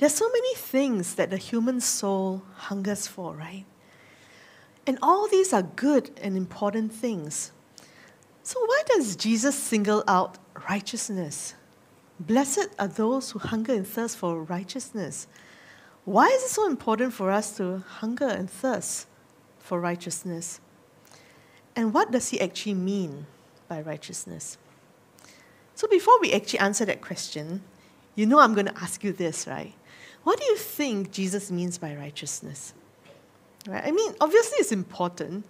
[0.00, 3.66] There's so many things that the human soul hungers for, right?
[4.86, 7.52] And all these are good and important things.
[8.42, 10.38] So, why does Jesus single out
[10.70, 11.54] righteousness?
[12.18, 15.26] Blessed are those who hunger and thirst for righteousness.
[16.06, 19.06] Why is it so important for us to hunger and thirst
[19.58, 20.60] for righteousness?
[21.76, 23.26] And what does he actually mean
[23.68, 24.56] by righteousness?
[25.74, 27.62] So, before we actually answer that question,
[28.14, 29.74] you know I'm going to ask you this, right?
[30.24, 32.74] What do you think Jesus means by righteousness?
[33.66, 33.84] Right?
[33.84, 35.44] I mean, obviously it's important,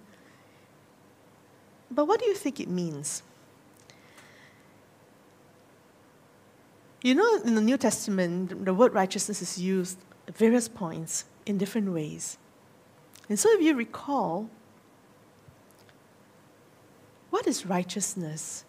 [1.91, 3.23] but what do you think it means?
[7.03, 9.99] You know, in the New Testament, the word righteousness is used
[10.29, 12.37] at various points in different ways.
[13.29, 14.51] And so, if you recall,
[17.31, 18.65] what is righteousness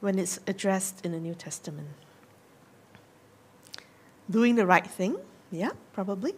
[0.00, 1.88] when it's addressed in the New Testament?
[4.30, 5.16] Doing the right thing,
[5.50, 6.34] yeah, probably.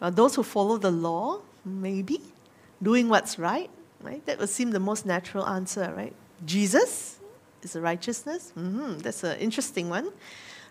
[0.00, 2.20] Uh, those who follow the law, maybe.
[2.82, 4.24] Doing what's right, right?
[4.26, 6.14] That would seem the most natural answer, right?
[6.44, 7.18] Jesus
[7.62, 8.52] is a righteousness.
[8.56, 8.98] Mm-hmm.
[8.98, 10.12] That's an interesting one.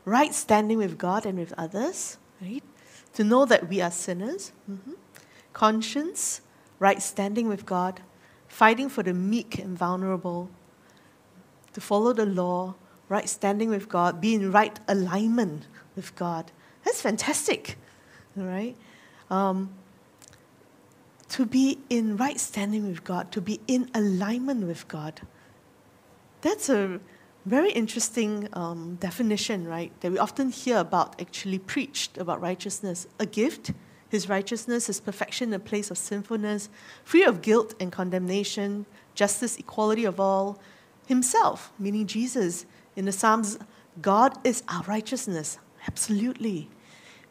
[0.06, 2.64] Right standing with God and with others, right?
[3.16, 4.54] To know that we are sinners.
[4.72, 4.94] Mm-hmm.
[5.52, 6.42] Conscience,
[6.80, 8.02] right standing with God,
[8.48, 10.50] fighting for the meek and vulnerable,
[11.74, 12.76] to follow the law,
[13.10, 15.66] right standing with God, be in right alignment
[15.98, 16.52] with God.
[16.86, 17.76] That's fantastic,
[18.38, 18.78] right?
[19.30, 19.72] Um,
[21.30, 25.20] to be in right standing with God, to be in alignment with God.
[26.42, 27.02] That's a
[27.46, 29.92] very interesting um, definition, right?
[30.02, 33.08] That we often hear about, actually preached about righteousness.
[33.20, 33.72] A gift,
[34.10, 36.70] His righteousness, His perfection a place of sinfulness,
[37.04, 38.86] free of guilt and condemnation,
[39.16, 40.60] justice, equality of all.
[41.08, 42.66] Himself, meaning Jesus.
[42.98, 43.58] In the Psalms,
[44.02, 45.58] God is our righteousness.
[45.88, 46.70] Absolutely.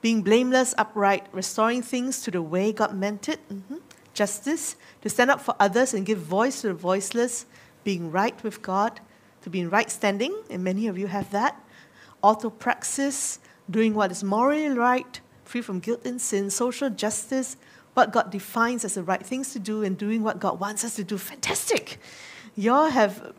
[0.01, 3.41] Being blameless, upright, restoring things to the way God meant it.
[3.49, 3.81] Mhm.
[4.15, 7.47] Justice, to stand up for others and give voice to the voiceless.
[7.85, 9.01] Being right with God,
[9.43, 11.63] to be in right standing, and many of you have that.
[12.23, 13.39] Orthopraxis,
[13.71, 16.51] doing what is morally right, free from guilt and sin.
[16.51, 17.57] Social justice,
[17.95, 20.97] what God defines as the right things to do, and doing what God wants us
[20.97, 21.19] to do.
[21.19, 21.99] Fantastic.
[22.57, 23.33] Y'all have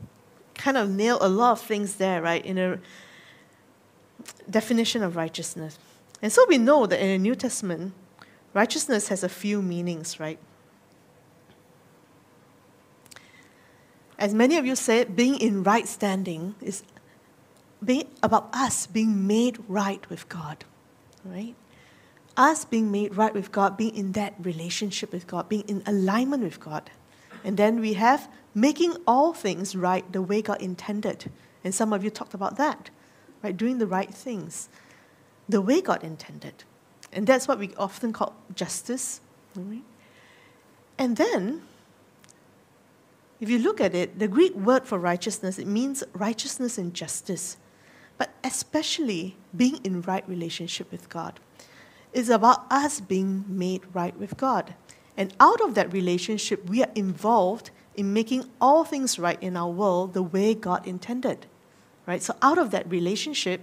[0.53, 2.79] kind of nailed a lot of things there, right, in a
[4.49, 5.77] definition of righteousness.
[6.21, 7.93] And so we know that in the New Testament,
[8.53, 10.39] righteousness has a few meanings, right?
[14.17, 16.83] As many of you said, being in right standing is
[17.83, 20.65] being about us being made right with God,
[21.23, 21.55] right?
[22.35, 26.43] Us being made right with God, being in that relationship with God, being in alignment
[26.43, 26.89] with God.
[27.43, 31.31] And then we have making all things right the way God intended.
[31.63, 32.89] And some of you talked about that,
[33.41, 33.55] right?
[33.55, 34.69] Doing the right things
[35.49, 36.63] the way God intended.
[37.13, 39.21] And that's what we often call justice.
[39.55, 39.83] Right?
[40.97, 41.61] And then,
[43.39, 47.57] if you look at it, the Greek word for righteousness, it means righteousness and justice,
[48.17, 51.39] but especially being in right relationship with God.
[52.13, 54.73] It's about us being made right with God.
[55.15, 59.69] And out of that relationship, we are involved in making all things right in our
[59.69, 61.47] world the way God intended.
[62.07, 62.23] Right?
[62.23, 63.61] So out of that relationship,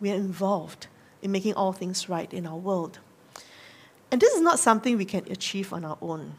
[0.00, 0.88] we are involved
[1.22, 2.98] in making all things right in our world.
[4.10, 6.34] And this is not something we can achieve on our own.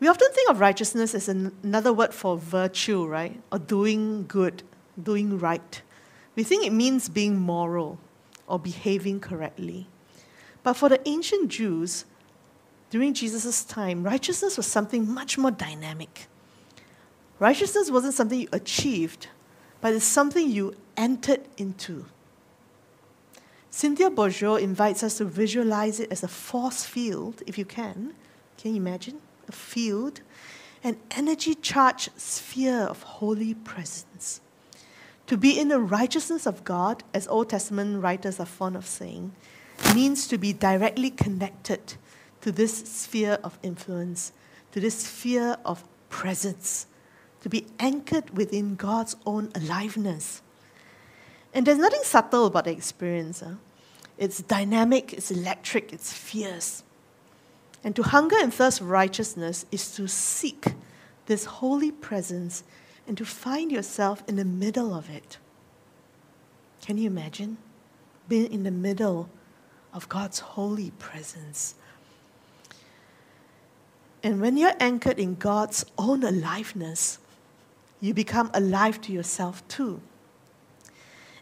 [0.00, 3.40] We often think of righteousness as an, another word for virtue, right?
[3.50, 4.62] Or doing good,
[5.02, 5.82] doing right.
[6.36, 7.98] We think it means being moral
[8.46, 9.88] or behaving correctly.
[10.62, 12.04] But for the ancient Jews,
[12.90, 16.26] during Jesus' time, righteousness was something much more dynamic.
[17.38, 19.28] Righteousness wasn't something you achieved,
[19.80, 22.06] but it's something you entered into.
[23.70, 28.14] Cynthia Bourgeault invites us to visualize it as a force field, if you can.
[28.56, 29.20] Can you imagine?
[29.48, 30.20] A field.
[30.84, 34.40] an energy charged sphere of holy presence.
[35.26, 39.32] To be in the righteousness of God, as Old Testament writers are fond of saying,
[39.94, 41.94] means to be directly connected
[42.40, 44.32] to this sphere of influence,
[44.72, 46.86] to this sphere of presence,
[47.42, 50.42] to be anchored within God's own aliveness.
[51.54, 53.40] And there's nothing subtle about the experience.
[53.40, 53.54] huh?
[54.16, 56.82] It's dynamic, it's electric, it's fierce.
[57.84, 60.74] And to hunger and thirst righteousness is to seek
[61.26, 62.64] this holy presence
[63.06, 65.38] and to find yourself in the middle of it.
[66.84, 67.58] Can you imagine
[68.28, 69.30] being in the middle
[69.92, 71.76] of God's holy presence?
[74.22, 77.18] And when you're anchored in God's own aliveness,
[78.00, 80.00] you become alive to yourself too.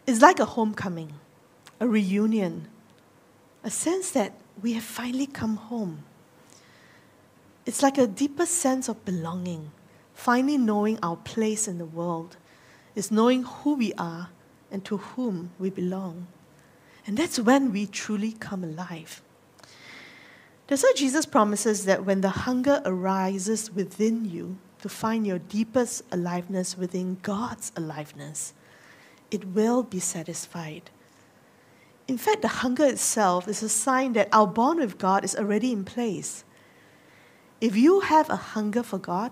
[0.05, 1.13] It's like a homecoming,
[1.79, 2.67] a reunion,
[3.63, 6.03] a sense that we have finally come home.
[7.65, 9.71] It's like a deeper sense of belonging,
[10.13, 12.37] finally knowing our place in the world.
[12.95, 14.29] It's knowing who we are
[14.71, 16.27] and to whom we belong.
[17.05, 19.21] And that's when we truly come alive.
[20.67, 26.03] That's why Jesus promises that when the hunger arises within you to find your deepest
[26.11, 28.53] aliveness within God's aliveness,
[29.31, 30.89] it will be satisfied.
[32.07, 35.71] In fact, the hunger itself is a sign that our bond with God is already
[35.71, 36.45] in place.
[37.59, 39.31] If you have a hunger for God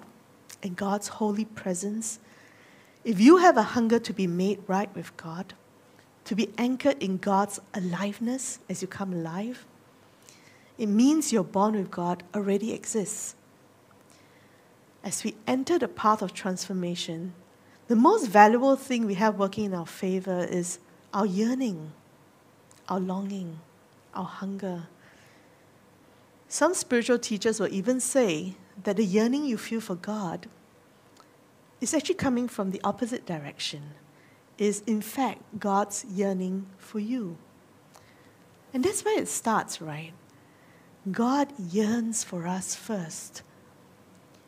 [0.61, 2.19] and God's holy presence,
[3.03, 5.53] if you have a hunger to be made right with God,
[6.25, 9.65] to be anchored in God's aliveness as you come alive,
[10.77, 13.35] it means your bond with God already exists.
[15.05, 17.35] As we enter the path of transformation,
[17.87, 20.79] the most valuable thing we have working in our favor is
[21.13, 21.91] our yearning,
[22.89, 23.59] our longing,
[24.15, 24.87] our hunger.
[26.47, 30.47] Some spiritual teachers will even say that the yearning you feel for God
[31.79, 33.91] is actually coming from the opposite direction,
[34.57, 37.37] is in fact God's yearning for you.
[38.73, 40.13] And that's where it starts, right?
[41.11, 43.43] God yearns for us first.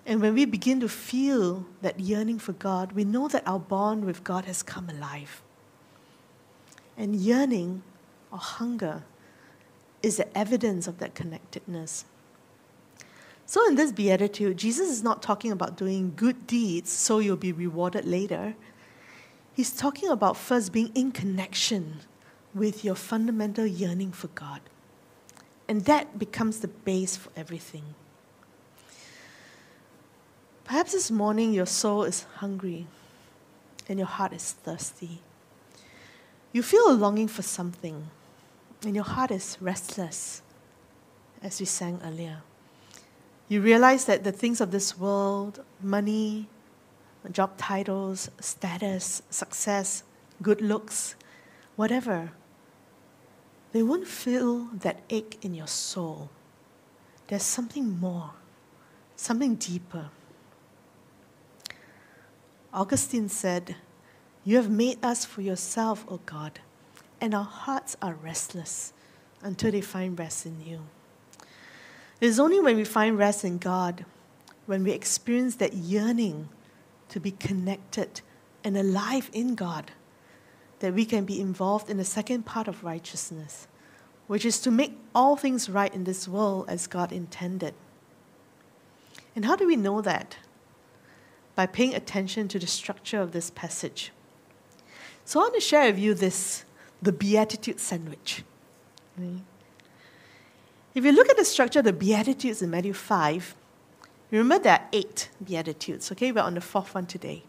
[0.08, 4.06] And when we begin to feel that yearning for God, we know that our bond
[4.06, 5.42] with God has come alive.
[6.98, 7.84] And yearning
[8.32, 9.04] or hunger
[10.02, 12.06] is the evidence of that connectedness.
[13.46, 17.52] So, in this beatitude, Jesus is not talking about doing good deeds so you'll be
[17.52, 18.56] rewarded later.
[19.54, 21.98] He's talking about first being in connection
[22.54, 24.62] with your fundamental yearning for God.
[25.68, 27.84] And that becomes the base for everything.
[30.68, 32.88] Perhaps this morning your soul is hungry
[33.88, 35.22] and your heart is thirsty.
[36.52, 38.10] You feel a longing for something
[38.84, 40.42] and your heart is restless,
[41.42, 42.42] as we sang earlier.
[43.48, 46.50] You realize that the things of this world, money,
[47.32, 50.04] job titles, status, success,
[50.42, 51.16] good looks,
[51.78, 52.34] whatever,
[53.72, 56.30] they won't fill that ache in your soul.
[57.30, 58.32] There's something more,
[59.16, 60.10] something deeper.
[62.78, 63.76] Augustine said,
[64.46, 66.60] You have made us for yourself, O God,
[67.20, 68.94] and our hearts are restless
[69.42, 70.82] until they find rest in you.
[72.22, 74.06] It is only when we find rest in God,
[74.68, 76.50] when we experience that yearning
[77.10, 78.22] to be connected
[78.64, 79.90] and alive in God,
[80.78, 83.68] that we can be involved in the second part of righteousness,
[84.28, 87.74] which is to make all things right in this world as God intended.
[89.36, 90.38] And how do we know that?
[91.58, 94.12] By paying attention to the structure of this passage.
[95.26, 96.66] So I want to share with you this
[97.02, 98.44] the Beatitude sandwich.
[100.94, 103.56] If you look at the structure of the Beatitudes in Matthew 5,
[104.30, 106.32] remember there are eight Beatitudes, okay?
[106.32, 107.42] We're on the fourth one today.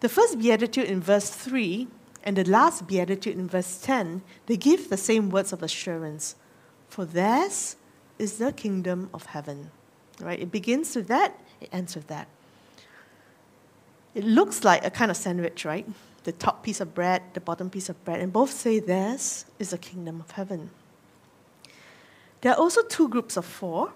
[0.00, 1.88] The first Beatitude in verse 3
[2.24, 6.36] and the last Beatitude in verse 10, they give the same words of assurance.
[6.90, 7.76] For theirs
[8.18, 9.70] is the kingdom of heaven.
[10.20, 10.40] Right?
[10.40, 12.28] It begins with that, it ends with that.
[14.18, 15.86] It looks like a kind of sandwich, right?
[16.24, 19.70] The top piece of bread, the bottom piece of bread, and both say theirs is
[19.70, 20.70] the kingdom of heaven.
[22.40, 23.92] There are also two groups of four,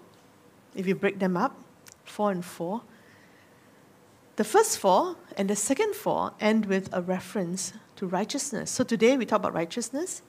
[0.76, 1.58] if you break them up,
[2.04, 2.82] four and four.
[4.36, 8.70] The first four and the second four end with a reference to righteousness.
[8.70, 10.22] So today we talk about righteousness,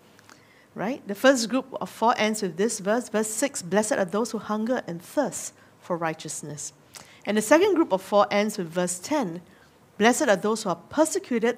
[0.74, 1.08] right?
[1.08, 4.39] The first group of four ends with this verse, verse 6 Blessed are those who
[4.39, 6.74] hunger and thirst for righteousness.
[7.28, 9.44] And the second group of four ends with verse 10
[9.98, 11.58] Blessed are those who are persecuted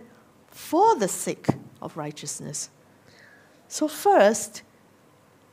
[0.49, 1.47] for the sake
[1.81, 2.69] of righteousness.
[3.67, 4.61] So, first,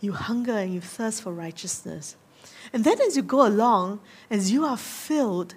[0.01, 2.17] you hunger and you thirst for righteousness.
[2.73, 5.55] And then, as you go along, as you are filled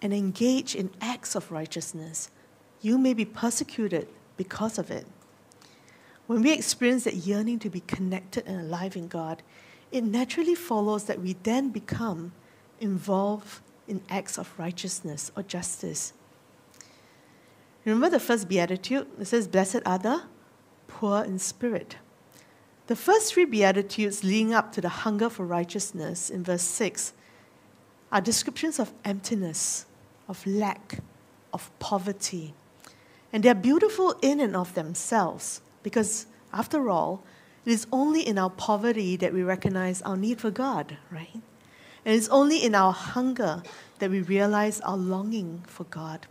[0.00, 2.30] and engage in acts of righteousness,
[2.80, 5.06] you may be persecuted because of it.
[6.26, 9.42] When we experience that yearning to be connected and alive in God,
[9.90, 12.32] it naturally follows that we then become
[12.80, 16.12] involved in acts of righteousness or justice.
[17.84, 19.06] Remember the first beatitude?
[19.18, 20.22] It says, Blessed are the
[20.88, 21.96] poor in spirit.
[22.88, 27.12] The first three beatitudes leading up to the hunger for righteousness in verse 6
[28.10, 29.84] are descriptions of emptiness,
[30.26, 31.00] of lack,
[31.52, 32.54] of poverty.
[33.32, 37.22] And they're beautiful in and of themselves because, after all,
[37.66, 41.42] it is only in our poverty that we recognize our need for God, right?
[42.06, 43.62] And it's only in our hunger
[43.98, 46.26] that we realize our longing for God.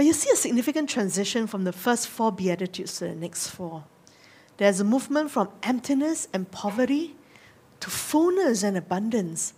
[0.00, 3.84] But you see a significant transition from the first four Beatitudes to the next four.
[4.56, 7.16] There's a movement from emptiness and poverty
[7.80, 9.52] to fullness and abundance.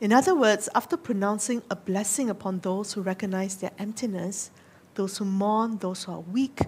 [0.00, 4.52] In other words, after pronouncing a blessing upon those who recognize their emptiness,
[4.94, 6.60] those who mourn, those who are weak,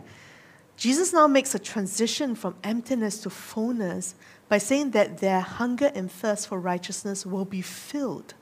[0.77, 4.17] Jesus now makes a transition from emptiness to fullness
[4.49, 8.35] by saying that their hunger and thirst for righteousness will be filled.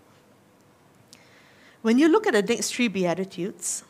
[1.82, 3.84] When you look at the next three Beatitudes,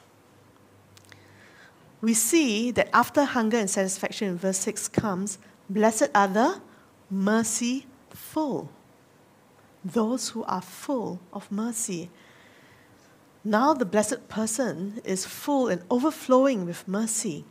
[2.07, 5.39] we see that after hunger and satisfaction in verse 6 comes,
[5.69, 6.61] blessed are the
[7.11, 8.71] merciful,
[9.85, 12.09] those who are full of mercy.
[13.43, 17.45] Now the blessed person is full and overflowing with mercy.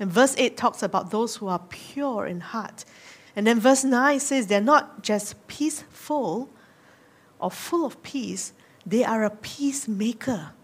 [0.00, 2.84] And verse 8 talks about those who are pure in heart.
[3.36, 6.50] And then verse 9 says they're not just peaceful
[7.38, 8.52] or full of peace,
[8.84, 10.54] they are a peacemaker.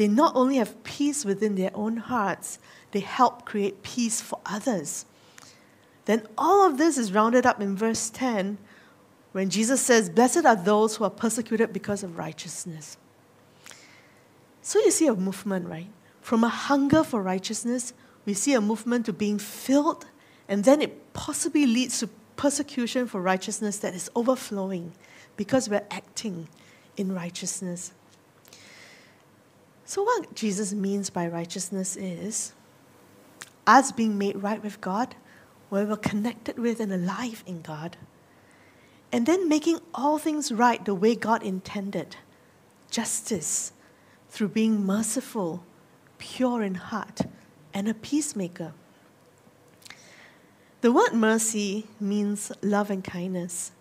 [0.00, 2.58] They not only have peace within their own hearts,
[2.92, 5.04] they help create peace for others.
[6.06, 8.56] Then all of this is rounded up in verse 10
[9.32, 12.96] when Jesus says, Blessed are those who are persecuted because of righteousness.
[14.62, 15.90] So you see a movement, right?
[16.22, 17.92] From a hunger for righteousness,
[18.24, 20.06] we see a movement to being filled,
[20.48, 24.94] and then it possibly leads to persecution for righteousness that is overflowing
[25.36, 26.48] because we're acting
[26.96, 27.92] in righteousness.
[29.90, 32.52] So, what Jesus means by righteousness is
[33.66, 35.16] us being made right with God,
[35.68, 37.96] where we're connected with and alive in God,
[39.10, 42.14] and then making all things right the way God intended
[42.88, 43.72] justice
[44.28, 45.64] through being merciful,
[46.18, 47.22] pure in heart,
[47.74, 48.72] and a peacemaker.
[50.82, 53.72] The word mercy means love and kindness.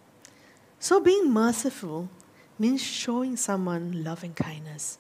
[0.80, 2.10] So, being merciful
[2.58, 4.98] means showing someone love and kindness.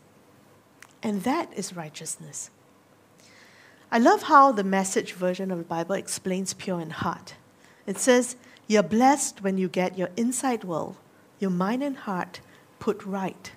[1.01, 2.49] And that is righteousness.
[3.91, 7.35] I love how the message version of the Bible explains pure in heart.
[7.87, 8.35] It says,
[8.67, 10.97] You're blessed when you get your inside world,
[11.39, 12.41] your mind and heart
[12.77, 13.51] put right.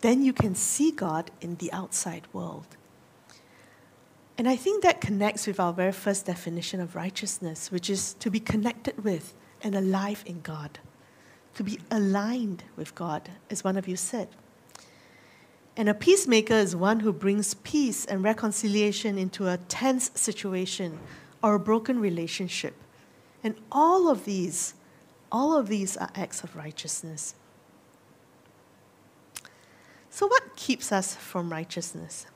[0.00, 2.76] Then you can see God in the outside world.
[4.38, 8.30] And I think that connects with our very first definition of righteousness, which is to
[8.30, 10.78] be connected with and alive in God,
[11.56, 14.28] to be aligned with God, as one of you said.
[15.78, 20.98] And a peacemaker is one who brings peace and reconciliation into a tense situation
[21.40, 22.74] or a broken relationship.
[23.44, 24.74] And all of these,
[25.30, 27.36] all of these are acts of righteousness.
[30.10, 32.26] So, what keeps us from righteousness?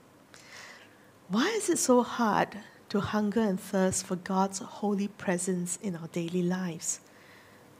[1.27, 2.57] Why is it so hard
[2.91, 7.01] to hunger and thirst for God's holy presence in our daily lives?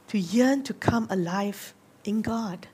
[0.09, 2.67] To yearn to come alive in God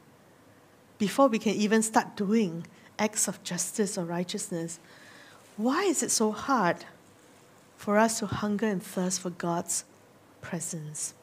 [0.99, 2.67] before we can even start doing
[2.99, 4.79] acts of justice or righteousness.
[5.57, 6.85] Why is it so hard
[7.77, 9.85] for us to hunger and thirst for God's
[10.41, 11.15] presence?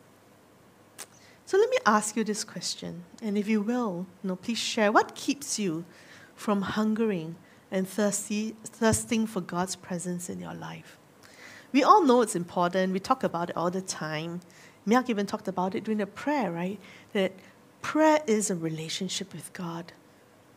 [1.45, 5.15] So let me ask you this question, and if you will, know, please share what
[5.15, 5.85] keeps you
[6.35, 7.37] from hungering
[7.71, 10.99] and thirsty, thirsting for God's presence in your life.
[11.73, 12.93] We all know it's important.
[12.93, 14.41] We talk about it all the time.
[14.89, 16.81] Miak even talked about it during the prayer, right?
[17.13, 17.33] That
[17.87, 19.93] prayer is a relationship with God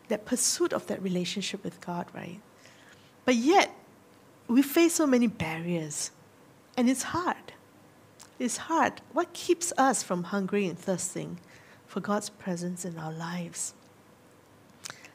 [0.08, 2.42] that pursuit of that relationship with God, right?
[3.24, 3.70] But yet,
[4.48, 6.10] we face so many barriers,
[6.76, 7.54] and it's hard.
[8.40, 9.02] It's hard.
[9.14, 11.40] What keeps us from hungering and thirsting
[11.86, 13.76] for God's presence in our lives?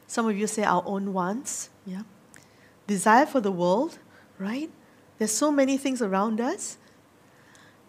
[0.07, 2.03] Some of you say our own wants, yeah?
[2.87, 3.99] Desire for the world,
[4.39, 4.71] right?
[5.17, 6.77] There's so many things around us.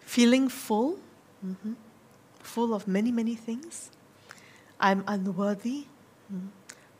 [0.01, 0.99] Feeling full,
[1.45, 1.75] mm-hmm.
[2.41, 3.89] full of many, many things.
[4.79, 5.87] I'm unworthy.
[6.31, 6.47] Mm-hmm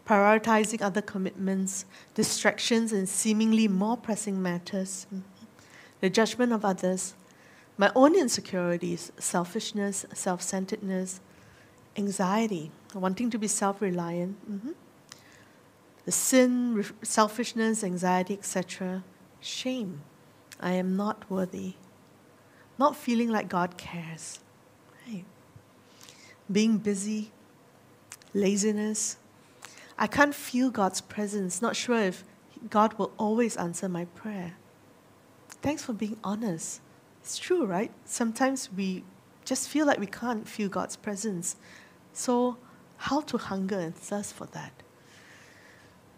[0.08, 5.20] prioritizing other commitments, distractions, and seemingly more pressing matters, mm-hmm.
[6.00, 7.14] the judgment of others,
[7.78, 11.20] my own insecurities, selfishness, self centeredness,
[11.98, 14.72] anxiety, wanting to be self reliant, mm-hmm.
[16.06, 19.04] the sin, ref- selfishness, anxiety, etc.
[19.42, 20.02] Shame.
[20.60, 21.76] I am not worthy.
[22.80, 24.40] Not feeling like God cares.
[25.06, 25.26] Right?
[26.52, 27.32] Being busy,
[28.38, 29.18] laziness.
[29.98, 31.62] I can't feel God's presence.
[31.62, 32.24] Not sure if
[32.70, 34.56] God will always answer my prayer.
[35.62, 36.82] Thanks for being honest.
[37.22, 37.92] It's true, right?
[38.06, 39.04] Sometimes we
[39.44, 41.56] just feel like we can't feel God's presence.
[42.14, 42.58] So,
[42.98, 44.72] how to hunger and thirst for that?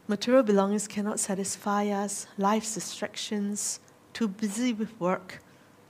[0.08, 3.80] Material belongings cannot satisfy us, life's distractions,
[4.14, 5.42] too busy with work,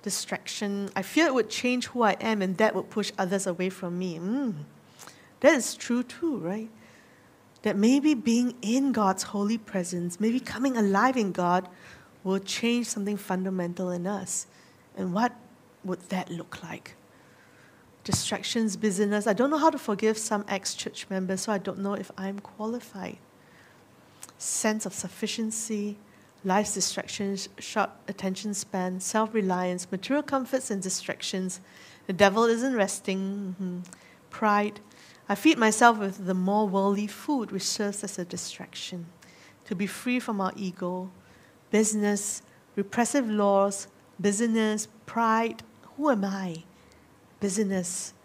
[0.02, 0.90] distraction.
[0.96, 3.98] I fear it would change who I am and that would push others away from
[3.98, 4.18] me.
[4.18, 4.56] Mm.
[5.42, 6.70] That is true too, right?
[7.62, 11.68] That maybe being in God's holy presence, maybe coming alive in God,
[12.24, 14.48] will change something fundamental in us.
[14.98, 15.34] And what
[15.84, 16.96] would that look like?
[18.04, 19.28] Distractions, busyness.
[19.28, 22.12] I don't know how to forgive some ex church members, so I don't know if
[22.18, 23.18] I'm qualified.
[24.38, 25.98] Sense of sufficiency,
[26.44, 31.60] life's distractions, short attention span, self reliance, material comforts and distractions.
[32.08, 33.56] The devil isn't resting.
[33.62, 33.86] mhm.
[34.30, 34.80] Pride.
[35.32, 39.06] I feed myself with the more worldly food, which serves as a distraction.
[39.66, 41.12] To be free from our ego,
[41.70, 42.42] business,
[42.76, 43.88] repressive laws,
[44.20, 45.62] busyness, pride.
[45.96, 46.64] Who am I?
[47.40, 48.16] Busyness.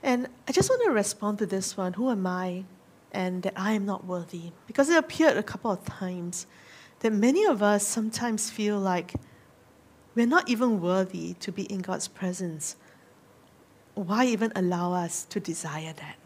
[0.00, 2.64] And I just want to respond to this one who am I?
[3.10, 4.52] And that I am not worthy.
[4.68, 6.46] Because it appeared a couple of times
[7.00, 9.14] that many of us sometimes feel like
[10.14, 12.76] we're not even worthy to be in God's presence.
[14.00, 16.16] Why even allow us to desire that?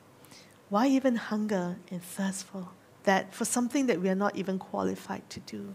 [0.68, 2.68] Why even hunger and thirst for
[3.02, 5.74] that, for something that we are not even qualified to do?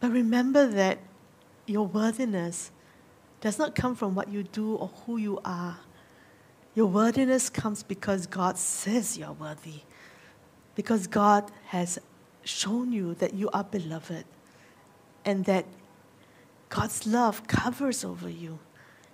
[0.00, 0.98] But remember that
[1.66, 2.70] your worthiness
[3.42, 5.76] does not come from what you do or who you are.
[6.74, 9.82] Your worthiness comes because God says you're worthy,
[10.74, 11.98] because God has
[12.44, 14.24] shown you that you are beloved
[15.26, 15.66] and that
[16.70, 18.58] God's love covers over you.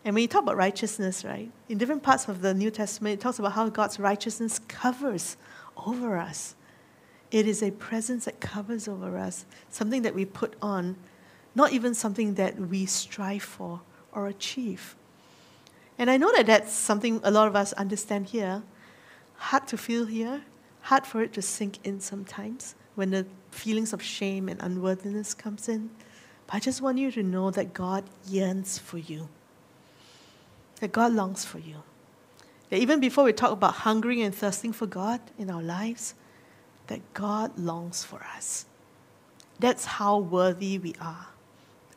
[0.04, 3.20] And when you talk about righteousness, right, in different parts of the New Testament, it
[3.20, 5.36] talks about how God's righteousness covers
[5.76, 6.54] over us.
[7.30, 10.96] It is a presence that covers over us, something that we put on,
[11.54, 13.82] not even something that we strive for
[14.12, 14.96] or achieve.
[15.98, 18.62] And I know that that's something a lot of us understand here.
[19.36, 20.42] Hard to feel here,
[20.82, 25.68] hard for it to sink in sometimes when the feelings of shame and unworthiness comes
[25.68, 25.90] in.
[26.46, 29.28] But I just want you to know that God yearns for you.
[30.80, 31.76] That God longs for you.
[32.70, 36.14] That even before we talk about hungering and thirsting for God in our lives,
[36.86, 38.66] that God longs for us.
[39.58, 41.26] That's how worthy we are.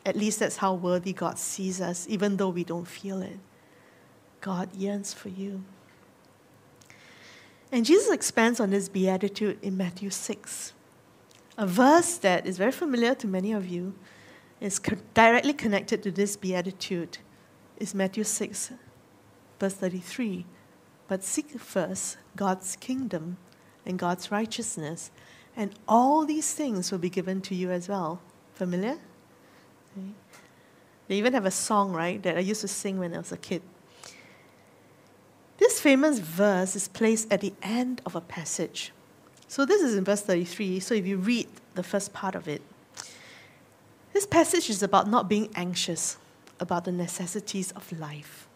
[0.06, 3.38] At least that's how worthy God sees us, even though we don't feel it.
[4.40, 5.64] God yearns for you.
[7.72, 10.72] And Jesus expands on this beatitude in Matthew 6.
[11.56, 13.94] A verse that is very familiar to many of you
[14.60, 17.18] is co- directly connected to this beatitude
[17.78, 18.72] is Matthew 6,
[19.58, 20.46] verse 33.
[21.08, 23.36] But seek first God's kingdom
[23.84, 25.10] and God's righteousness,
[25.56, 28.20] and all these things will be given to you as well.
[28.54, 28.98] Familiar?
[29.96, 30.08] Okay.
[31.08, 33.36] They even have a song, right, that I used to sing when I was a
[33.36, 33.62] kid.
[35.58, 38.92] This famous verse is placed at the end of a passage.
[39.46, 40.80] So this is in verse 33.
[40.80, 42.62] So if you read the first part of it,
[44.12, 46.16] this passage is about not being anxious
[46.60, 48.48] about the necessities of life.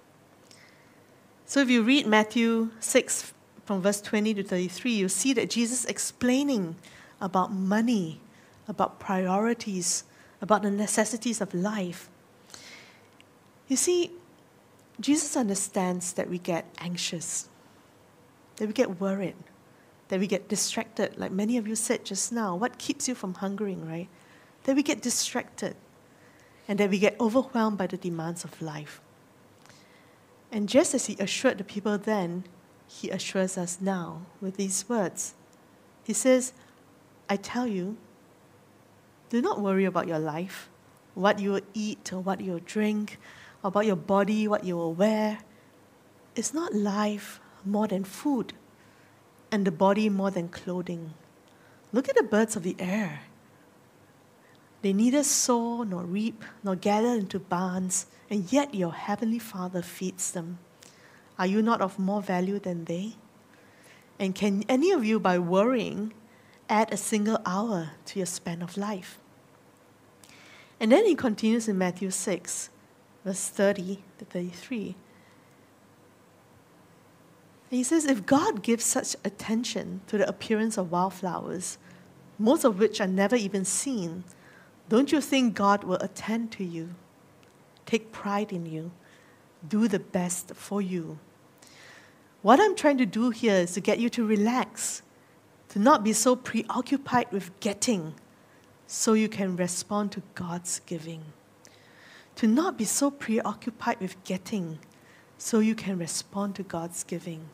[1.47, 3.33] So if you read Matthew 6
[3.65, 6.77] from verse 20 to 33, you see that Jesus explaining
[7.21, 8.21] about money,
[8.69, 10.05] about priorities,
[10.41, 12.09] about the necessities of life.
[13.67, 14.11] You see,
[15.01, 17.49] Jesus understands that we get anxious,
[18.57, 19.37] that we get worried,
[20.09, 22.57] that we get distracted, like many of you said just now.
[22.57, 24.09] What keeps you from hungering, right?
[24.65, 25.77] That we get distracted
[26.69, 29.01] and that we get overwhelmed by the demands of life.
[30.53, 32.45] And just as he assured the people then,
[32.87, 35.35] he assures us now with these words.
[36.05, 36.53] He says,
[37.29, 37.97] I tell you,
[39.29, 40.71] do not worry about your life,
[41.15, 43.19] what you will eat or what you will drink,
[43.63, 45.41] about your body, what you will wear.
[46.35, 48.53] Is not life more than food,
[49.51, 51.13] and the body more than clothing?
[51.93, 53.23] Look at the birds of the air.
[54.83, 60.31] They neither sow nor reap nor gather into barns, and yet your heavenly Father feeds
[60.31, 60.59] them.
[61.39, 63.15] Are you not of more value than they?
[64.19, 66.13] And can any of you, by worrying,
[66.69, 69.19] add a single hour to your span of life?
[70.81, 72.71] And then he continues in Matthew 6,
[73.25, 74.97] verse 30 to 33.
[77.71, 81.79] He says, If God gives such attention to the appearance of wildflowers,
[82.39, 84.25] most of which are never even seen,
[84.89, 86.95] don't you think God will attend to you,
[87.85, 88.91] take pride in you,
[89.67, 91.19] do the best for you?
[92.43, 95.03] What I'm trying to do here is to get you to relax,
[95.71, 98.15] to not be so preoccupied with getting,
[98.87, 101.25] so you can respond to God's giving.
[102.37, 104.79] To not be so preoccupied with getting,
[105.37, 107.49] so you can respond to God's giving.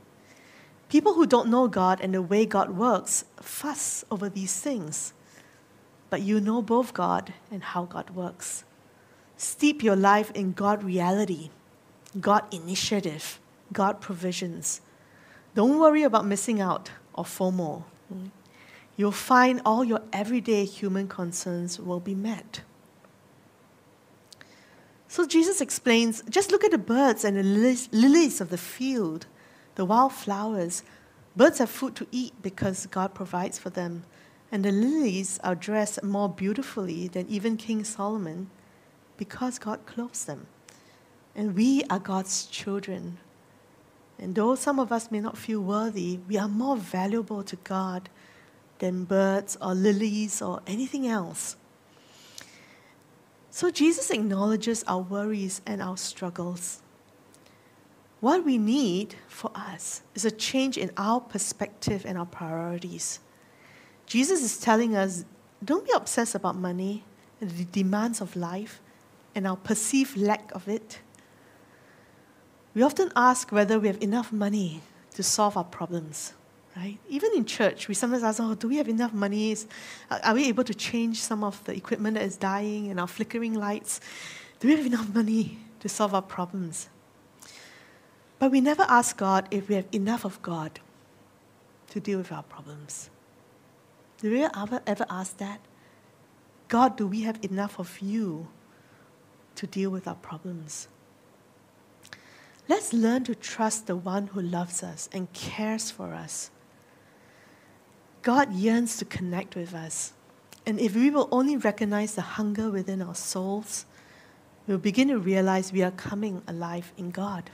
[0.91, 5.14] People who don't know God and the way God works fuss over these things.
[6.11, 8.65] But you know both God and how God works.
[9.37, 11.51] Steep your life in God reality,
[12.21, 13.41] God initiative,
[13.73, 14.81] God provisions.
[15.55, 17.85] Don't worry about missing out or FOMO.
[18.97, 22.61] You'll find all your everyday human concerns will be met.
[25.09, 27.43] So Jesus explains just look at the birds and the
[27.93, 29.27] lilies, of the field,
[29.75, 30.83] the wildflowers.
[31.37, 34.05] Birds have food to eat because God provides for them.
[34.55, 38.51] And the lilies are dressed more beautifully than even King Solomon
[39.17, 40.47] because God clothes them.
[41.35, 43.19] And we are God's children.
[44.17, 48.09] And though some of us may not feel worthy, we are more valuable to God
[48.79, 51.57] than birds or lilies or anything else.
[53.51, 56.81] So Jesus acknowledges our worries and our struggles.
[58.21, 63.19] What we need for us is a change in our perspective and our priorities.
[64.07, 65.25] Jesus is telling us
[65.65, 67.05] don't be obsessed about money
[67.41, 68.81] and the demands of life
[69.35, 71.01] and our perceived lack of it.
[72.75, 74.83] We often ask whether we have enough money
[75.15, 76.33] to solve our problems,
[76.77, 76.99] right?
[77.09, 79.57] Even in church, we sometimes ask, oh, do we have enough money?
[80.11, 83.55] Are we able to change some of the equipment that is dying and our flickering
[83.55, 84.01] lights?
[84.61, 86.89] Do we have enough money to solve our problems?
[88.41, 90.81] But we never ask God if we have enough of God
[91.91, 93.09] to deal with our problems.
[94.21, 95.61] Do we ever, ever ask that?
[96.69, 98.49] God, do we have enough of you
[99.57, 100.89] to deal with our problems?
[102.69, 106.51] Let's learn to trust the one who loves us and cares for us.
[108.23, 110.15] God yearns to connect with us.
[110.65, 113.85] And if we will only recognize the hunger within our souls,
[114.67, 117.51] we'll begin to realize we are coming alive in God.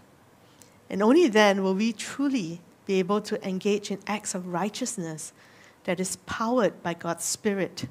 [0.88, 5.32] And only then will we truly be able to engage in acts of righteousness
[5.84, 7.86] that is powered by God's Spirit,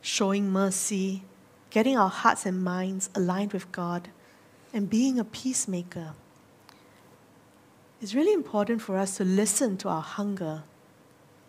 [0.00, 1.22] showing mercy,
[1.70, 4.08] getting our hearts and minds aligned with God
[4.72, 6.14] and being a peacemaker.
[8.00, 10.64] It's really important for us to listen to our hunger,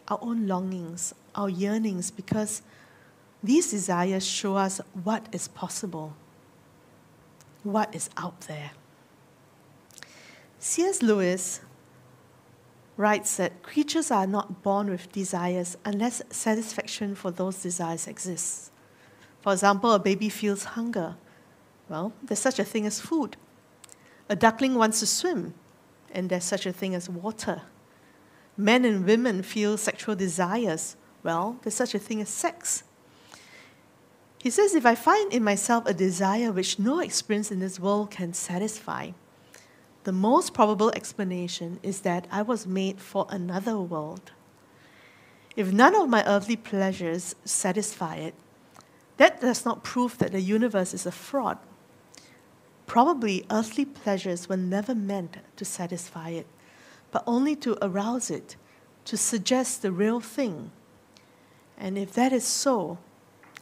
[0.07, 2.61] our own longings, our yearnings, because
[3.43, 6.15] these desires show us what is possible,
[7.63, 8.71] what is out there.
[10.59, 11.01] C.S.
[11.01, 11.59] Lewis
[12.97, 18.71] writes that creatures are not born with desires unless satisfaction for those desires exists.
[19.41, 21.15] For example, a baby feels hunger
[21.89, 23.37] well, there's such a thing as food.
[24.29, 25.53] A duckling wants to swim,
[26.11, 27.61] and there's such a thing as water.
[28.55, 30.95] Men and women feel sexual desires.
[31.23, 32.83] Well, there's such a thing as sex.
[34.39, 38.11] He says, if I find in myself a desire which no experience in this world
[38.11, 39.11] can satisfy,
[40.03, 44.31] the most probable explanation is that I was made for another world.
[45.55, 48.33] If none of my earthly pleasures satisfy it,
[49.17, 51.57] that does not prove that the universe is a fraud.
[52.85, 56.47] Probably earthly pleasures were never meant to satisfy it,
[57.11, 58.55] but only to arouse it,
[59.05, 60.71] to suggest the real thing.
[61.77, 62.97] And if that is so,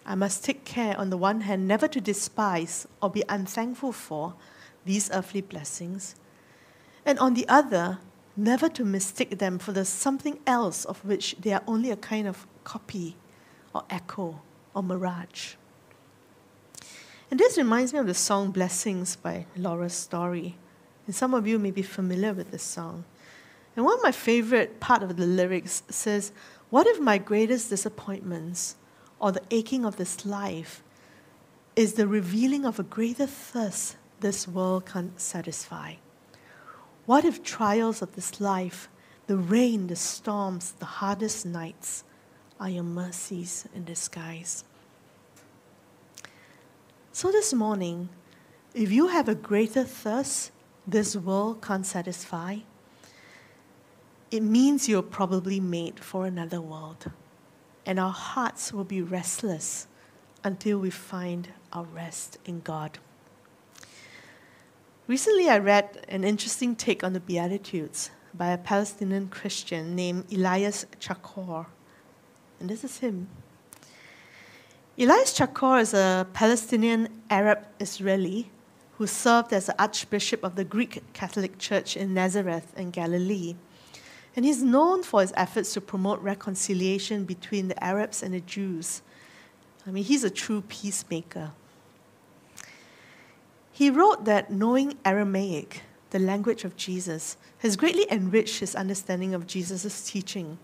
[0.06, 4.34] I must take care, on the one hand, never to despise or be unthankful for
[4.86, 6.16] these earthly blessings,
[7.06, 8.00] and on the other,
[8.36, 12.28] never to mistake them for the something else of which they are only a kind
[12.28, 13.16] of copy
[13.74, 14.42] or echo
[14.74, 15.56] or mirage.
[17.30, 20.58] And this reminds me of the song Blessings by Laura Story.
[21.06, 23.06] And some of you may be familiar with this song.
[23.76, 26.34] And one of my favorite part of the lyrics says,
[26.70, 28.76] What if my greatest disappointments
[29.20, 30.84] or the aching of this life
[31.76, 35.96] is the revealing of a greater thirst this world can't satisfy?
[37.06, 38.88] What if trials of this life,
[39.28, 42.04] the rain, the storms, the hardest nights,
[42.60, 44.64] are your mercies in disguise?
[47.12, 48.10] So this morning,
[48.74, 50.52] if you have a greater thirst
[50.88, 52.58] this world can't satisfy,
[54.30, 57.12] it means you're probably made for another world.
[57.86, 59.88] And our hearts will be restless
[60.44, 63.00] until we find our rest in God.
[65.08, 70.86] Recently, I read an interesting take on the Beatitudes by a Palestinian Christian named Elias
[71.00, 71.66] Chacour.
[72.60, 73.28] And this is him.
[75.00, 78.52] Elias Chacour is a Palestinian Arab Israeli
[79.00, 83.56] who served as the Archbishop of the Greek Catholic Church in Nazareth and Galilee.
[84.36, 89.02] And he's known for his efforts to promote reconciliation between the Arabs and the Jews.
[89.88, 91.54] I mean, he's a true peacemaker.
[93.72, 99.48] He wrote that knowing Aramaic, the language of Jesus, has greatly enriched his understanding of
[99.48, 100.58] Jesus' teaching.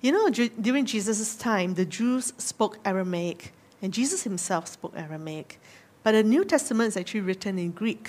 [0.00, 3.52] You know, during Jesus' time, the Jews spoke Aramaic,
[3.82, 5.58] and Jesus himself spoke Aramaic.
[6.02, 8.08] But the New Testament is actually written in Greek.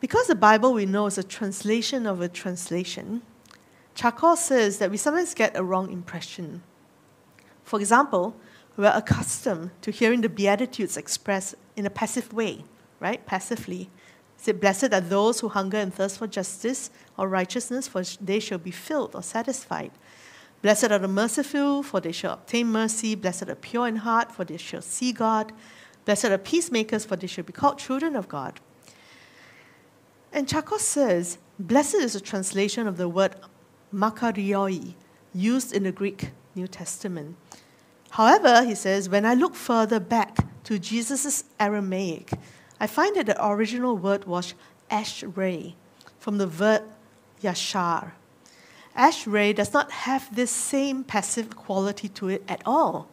[0.00, 3.22] Because the Bible we know is a translation of a translation,
[3.94, 6.62] Chacour says that we sometimes get a wrong impression.
[7.64, 8.36] For example,
[8.78, 12.64] we're accustomed to hearing the Beatitudes expressed in a passive way,
[13.00, 13.26] right?
[13.26, 13.90] Passively.
[14.46, 18.58] It blessed are those who hunger and thirst for justice or righteousness, for they shall
[18.58, 19.90] be filled or satisfied?
[20.62, 23.16] Blessed are the merciful, for they shall obtain mercy.
[23.16, 25.52] Blessed are pure in heart, for they shall see God.
[26.04, 28.60] Blessed are peacemakers, for they shall be called children of God.
[30.32, 33.34] And Chakos says, blessed is a translation of the word
[33.92, 34.94] makarioi,
[35.34, 37.36] used in the Greek New Testament.
[38.10, 42.32] However, he says, when I look further back to Jesus' Aramaic,
[42.80, 44.54] I find that the original word was
[44.90, 45.74] ashrei,
[46.18, 46.82] from the verb
[47.42, 48.12] yashar.
[48.96, 53.08] Ashrei does not have this same passive quality to it at all.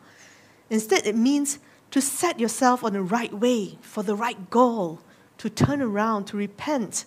[0.70, 1.60] Instead, it means
[1.92, 5.00] to set yourself on the right way, for the right goal,
[5.38, 7.06] to turn around, to repent.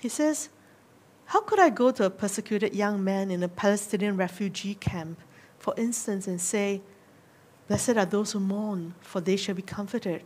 [0.00, 0.48] He says,
[1.26, 5.20] How could I go to a persecuted young man in a Palestinian refugee camp,
[5.68, 6.80] for instance, and say,
[7.66, 10.22] Blessed are those who mourn, for they shall be comforted?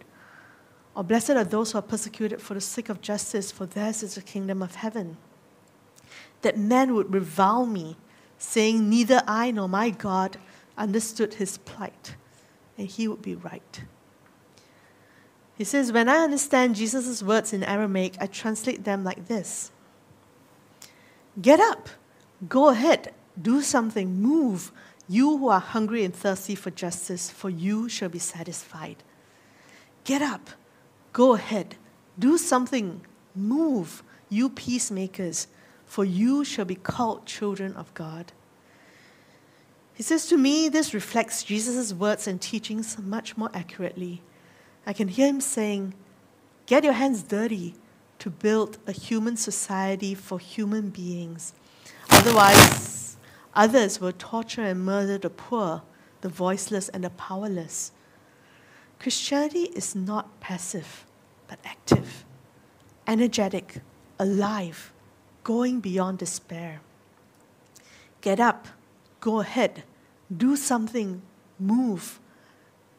[0.94, 4.14] Or blessed are those who are persecuted for the sake of justice, for theirs is
[4.14, 5.16] the kingdom of heaven.
[6.42, 7.96] That man would revile me,
[8.38, 10.36] saying, Neither I nor my God
[10.78, 12.14] understood his plight,
[12.78, 13.82] and he would be right.
[15.58, 19.72] He says, When I understand Jesus' words in Aramaic, I translate them like this
[21.40, 21.88] Get up,
[22.48, 23.12] go ahead,
[23.42, 24.70] do something, move.
[25.12, 28.96] You who are hungry and thirsty for justice, for you shall be satisfied.
[30.04, 30.48] Get up,
[31.12, 31.76] go ahead,
[32.18, 33.02] do something,
[33.34, 34.02] move.
[34.30, 35.48] You peacemakers,
[35.84, 38.32] for you shall be called children of God.
[39.92, 44.22] He says to me, this reflects Jesus' words and teachings much more accurately.
[44.86, 45.92] I can hear him saying,
[46.64, 47.74] Get your hands dirty
[48.18, 51.52] to build a human society for human beings.
[52.08, 53.11] Otherwise,
[53.54, 55.82] others will torture and murder the poor,
[56.20, 57.92] the voiceless, and the powerless.
[58.98, 61.04] Christianity is not passive,
[61.48, 62.24] but active,
[63.06, 63.78] energetic,
[64.18, 64.92] alive,
[65.44, 66.80] going beyond despair.
[68.20, 68.68] Get up,
[69.20, 69.82] go ahead,
[70.34, 71.22] do something,
[71.58, 72.20] move,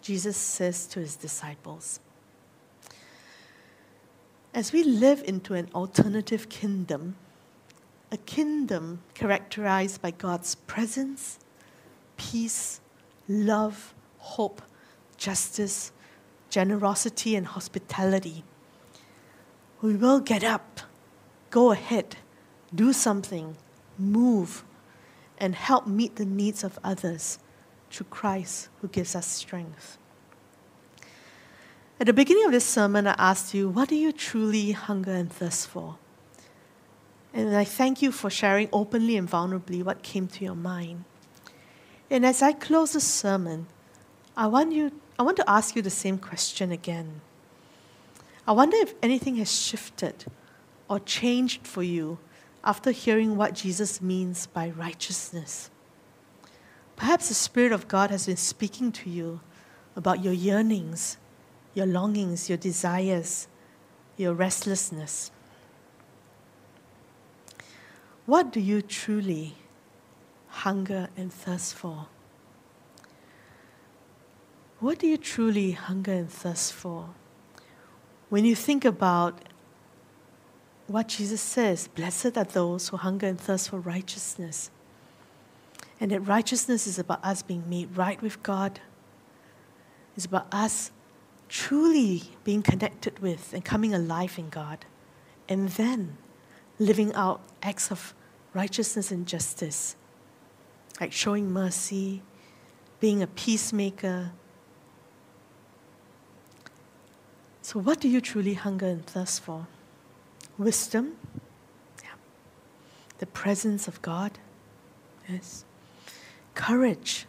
[0.02, 2.02] Jesus says to his disciples.
[4.54, 7.16] As we live into an alternative kingdom,
[8.14, 11.40] a kingdom characterized by God's presence,
[12.16, 12.80] peace,
[13.28, 14.62] love, hope,
[15.18, 15.92] justice,
[16.52, 18.44] generosity, and hospitality,
[19.82, 20.82] we will get up,
[21.50, 22.18] go ahead,
[22.74, 23.58] do something,
[23.98, 24.64] move,
[25.40, 27.40] and help meet the needs of others
[27.90, 29.98] through Christ who gives us strength.
[32.00, 35.32] At the beginning of this sermon, I asked you, what do you truly hunger and
[35.32, 35.98] thirst for?
[37.34, 41.04] And I thank you for sharing openly and vulnerably what came to your mind.
[42.10, 43.66] And as I close the sermon,
[44.38, 47.22] I want, you, I want to ask you the same question again.
[48.48, 50.26] I wonder if anything has shifted
[50.88, 52.20] or changed for you
[52.64, 55.72] after hearing what Jesus means by righteousness.
[56.96, 59.42] Perhaps the Spirit of God has been speaking to you
[59.96, 61.18] about your yearnings,
[61.74, 63.48] your longings, your desires,
[64.18, 65.32] your restlessness.
[68.26, 69.56] What do you truly
[70.48, 72.08] hunger and thirst for?
[74.80, 77.10] What do you truly hunger and thirst for?
[78.30, 79.42] When you think about
[80.88, 84.70] what Jesus says, blessed are those who hunger and thirst for righteousness.
[86.00, 88.80] And that righteousness is about us being made right with God.
[90.16, 90.92] It's about us
[91.50, 94.86] truly being connected with and coming alive in God.
[95.48, 96.18] And then
[96.80, 98.14] living out acts of
[98.54, 99.96] righteousness and justice,
[101.00, 102.22] like showing mercy,
[103.00, 104.32] being a peacemaker.
[107.62, 109.68] So, what do you truly hunger and thirst for?
[110.58, 111.16] Wisdom?
[112.04, 112.10] Yeah.
[113.20, 114.38] The presence of God?
[115.28, 115.66] Yes
[116.54, 117.26] Courage.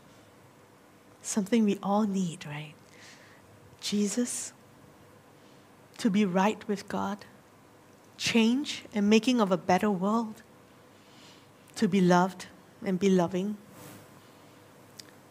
[1.23, 2.75] Something we all need, right?
[3.81, 4.53] Jesus,
[5.99, 7.25] to be right with God,
[8.17, 10.43] change and making of a better world,
[11.77, 12.47] to be loved
[12.85, 13.57] and be loving.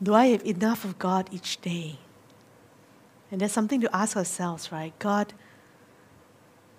[0.02, 1.98] Do I have enough of God each day?
[3.32, 4.98] And that's something to ask ourselves, right?
[5.00, 5.34] God,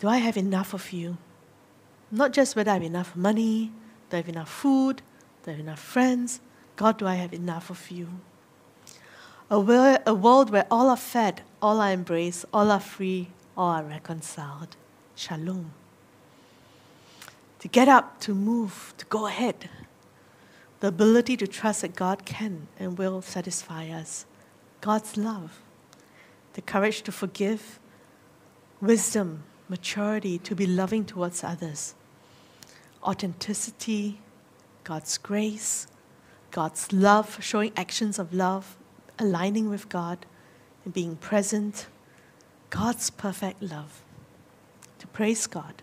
[0.00, 1.16] do I have enough of you?
[2.10, 3.72] Not just whether I have enough money,
[4.10, 5.02] do I have enough food,
[5.42, 6.40] do I have enough friends?
[6.76, 8.08] God, do I have enough of you?
[9.50, 13.70] A, wor- a world where all are fed, all are embraced, all are free, all
[13.70, 14.76] are reconciled.
[15.14, 15.72] Shalom.
[17.64, 19.70] To get up, to move, to go ahead.
[20.80, 24.26] The ability to trust that God can and will satisfy us.
[24.82, 25.62] God's love.
[26.52, 27.80] The courage to forgive.
[28.82, 31.94] Wisdom, maturity, to be loving towards others.
[33.02, 34.20] Authenticity,
[34.84, 35.86] God's grace,
[36.50, 38.76] God's love, showing actions of love,
[39.18, 40.26] aligning with God,
[40.84, 41.86] and being present.
[42.68, 44.02] God's perfect love.
[44.98, 45.82] To praise God,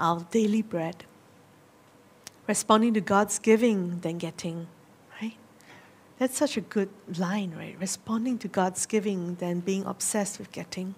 [0.00, 1.04] our daily bread.
[2.48, 4.66] Responding to God's giving, then getting,
[5.20, 5.36] right?
[6.18, 7.76] That's such a good line, right?
[7.78, 10.96] Responding to God's giving, then being obsessed with getting.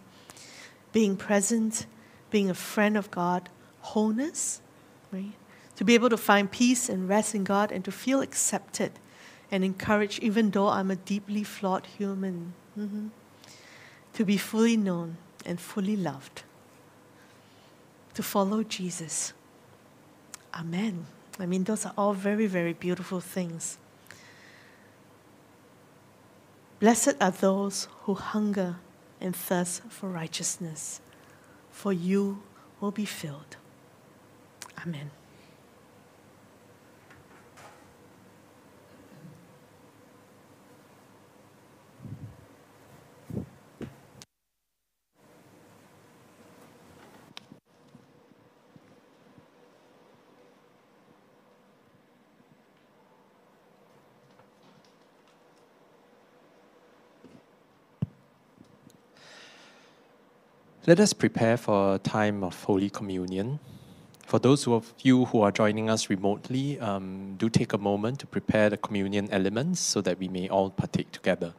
[0.92, 1.86] Being present,
[2.30, 3.50] being a friend of God,
[3.80, 4.62] wholeness,
[5.12, 5.32] right?
[5.76, 8.92] To be able to find peace and rest in God and to feel accepted
[9.50, 12.54] and encouraged, even though I'm a deeply flawed human.
[12.78, 13.10] Mhm.
[14.14, 16.44] To be fully known and fully loved.
[18.14, 19.32] To follow Jesus.
[20.54, 21.06] Amen.
[21.38, 23.78] I mean, those are all very, very beautiful things.
[26.78, 28.76] Blessed are those who hunger
[29.20, 31.00] and thirst for righteousness,
[31.70, 32.42] for you
[32.80, 33.56] will be filled.
[34.84, 35.10] Amen.
[60.84, 63.60] Let us prepare for a time of Holy Communion.
[64.26, 68.26] For those of you who are joining us remotely, um, do take a moment to
[68.26, 71.54] prepare the communion elements so that we may all partake together.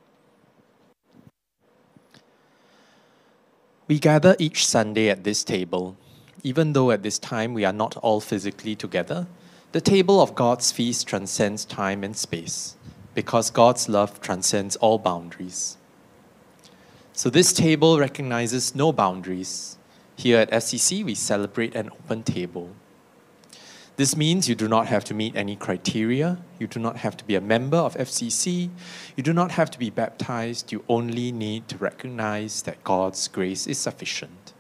[3.88, 5.96] We gather each Sunday at this table.
[6.44, 9.28] Even though at this time we are not all physically together,
[9.72, 12.76] the table of God's feast transcends time and space
[13.16, 15.78] because God's love transcends all boundaries.
[17.16, 19.78] So this table recognizes no boundaries.
[20.16, 22.72] Here at FCC, we celebrate an open table.
[23.98, 27.24] This means you do not have to meet any criteria, you do not have to
[27.24, 28.72] be a member of FCC,
[29.16, 33.68] you do not have to be baptized, you only need to recognize that God's grace
[33.68, 34.54] is sufficient.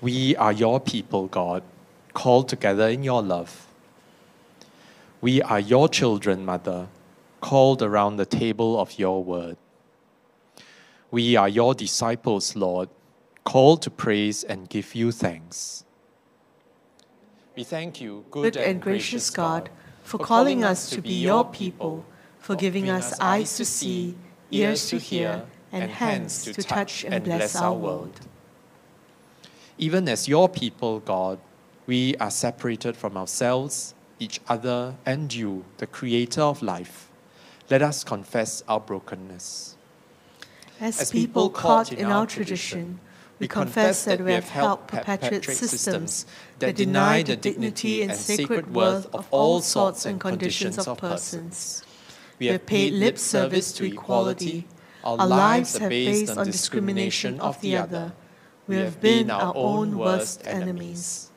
[0.00, 1.62] We are your people, God,
[2.14, 3.68] called together in your love.
[5.20, 6.88] We are your children, Mother,
[7.40, 9.56] called around the table of your word.
[11.10, 12.88] We are your disciples, Lord,
[13.42, 15.84] called to praise and give you thanks.
[17.56, 19.70] We thank you, good, Good and gracious God,
[20.04, 22.04] for calling us to be your people,
[22.38, 24.14] for giving us eyes to see,
[24.52, 28.20] ears to hear, and hands to touch and bless our world.
[29.78, 31.40] Even as your people, God,
[31.86, 37.10] we are separated from ourselves, each other, and you, the creator of life.
[37.68, 39.76] Let us confess our brokenness.
[40.80, 43.00] As people caught in our tradition,
[43.38, 46.24] we confess that we have helped perpetuate systems
[46.58, 51.82] that deny the dignity and sacred worth of all sorts and conditions of persons.
[52.38, 54.66] We have paid lip service to equality.
[55.04, 58.12] Our lives have based on discrimination of the other.
[58.66, 61.30] We have been our own worst enemies.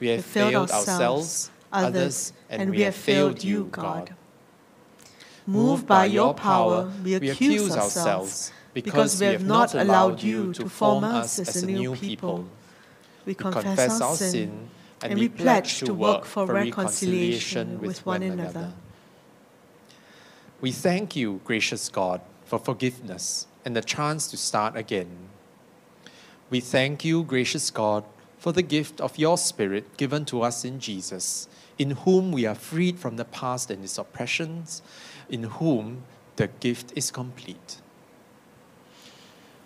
[0.00, 4.14] We have failed ourselves, others, and we have failed you, God.
[5.46, 11.02] Moved by your power, we accuse ourselves because we have not allowed you to form
[11.02, 12.46] us as a new people.
[13.24, 14.68] We confess our sin
[15.02, 18.74] and we pledge to work for reconciliation with one another.
[20.60, 25.30] We thank you, gracious God, for forgiveness and the chance to start again.
[26.50, 28.04] We thank you, gracious God,
[28.38, 31.48] for the gift of your Spirit given to us in Jesus,
[31.78, 34.82] in whom we are freed from the past and its oppressions,
[35.30, 36.04] in whom
[36.36, 37.80] the gift is complete.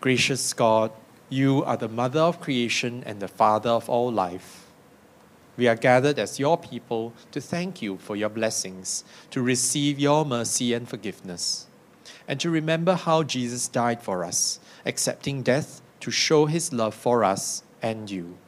[0.00, 0.92] Gracious God,
[1.28, 4.66] you are the mother of creation and the father of all life.
[5.58, 10.24] we are gathered as your people to thank you for your blessings, to receive your
[10.24, 11.66] mercy and forgiveness,
[12.26, 17.22] and to remember how Jesus died for us, accepting death to show his love for
[17.24, 18.38] us and you.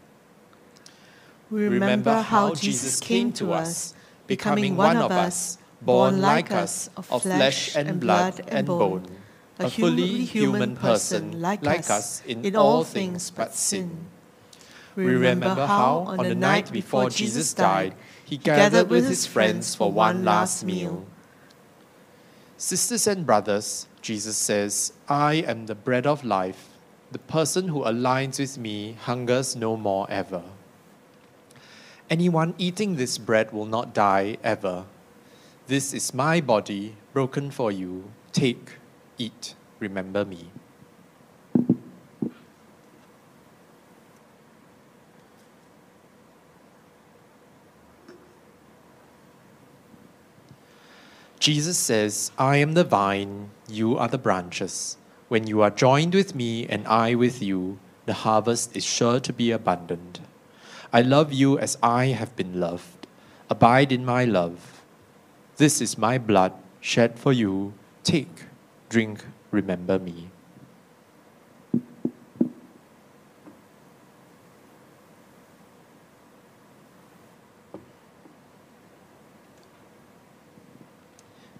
[1.50, 3.92] We remember how Jesus came to us,
[4.26, 9.04] becoming one of us, born like us, of flesh and blood and bone,
[9.62, 14.06] a fully human person like us in all things but sin.
[14.94, 17.94] We remember how, on the night before Jesus died,
[18.24, 21.06] he gathered with his friends for one last meal.
[22.56, 26.68] Sisters and brothers, Jesus says, I am the bread of life.
[27.10, 30.42] The person who aligns with me hungers no more ever.
[32.08, 34.84] Anyone eating this bread will not die ever.
[35.66, 38.10] This is my body broken for you.
[38.32, 38.76] Take,
[39.22, 40.50] eat, remember me.
[51.38, 54.96] Jesus says, I am the vine, you are the branches.
[55.28, 59.32] When you are joined with me and I with you, the harvest is sure to
[59.32, 60.20] be abundant.
[60.92, 63.06] I love you as I have been loved.
[63.50, 64.82] Abide in my love.
[65.56, 67.72] This is my blood shed for you.
[68.04, 68.44] Take,
[68.92, 70.28] drink, remember me.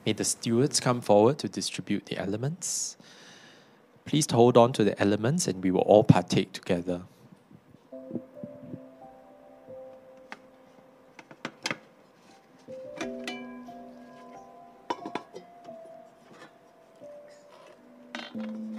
[0.04, 2.98] May the stewards come forward to distribute the elements.
[4.04, 7.02] Please hold on to the elements and we will all partake together.
[18.34, 18.71] All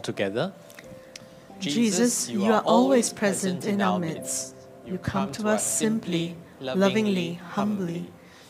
[0.00, 0.52] together.
[1.60, 4.54] Jesus, you are always present in our midst.
[4.86, 8.06] You come to us simply, lovingly, humbly,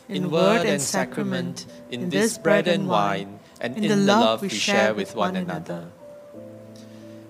[0.09, 4.93] in word and sacrament, in this bread and wine, and in the love we share
[4.93, 5.87] with one another.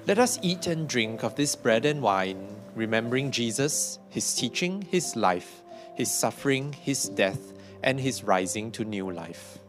[0.07, 5.15] Let us eat and drink of this bread and wine, remembering Jesus, his teaching, his
[5.15, 5.61] life,
[5.95, 9.59] his suffering, his death, and his rising to new life.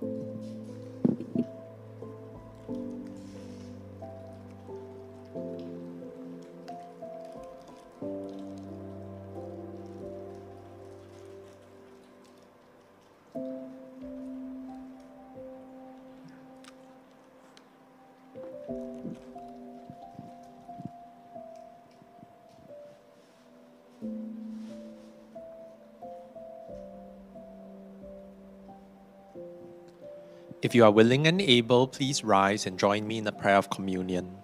[30.76, 34.36] You are willing and able, please rise and join me in the prayer of communion.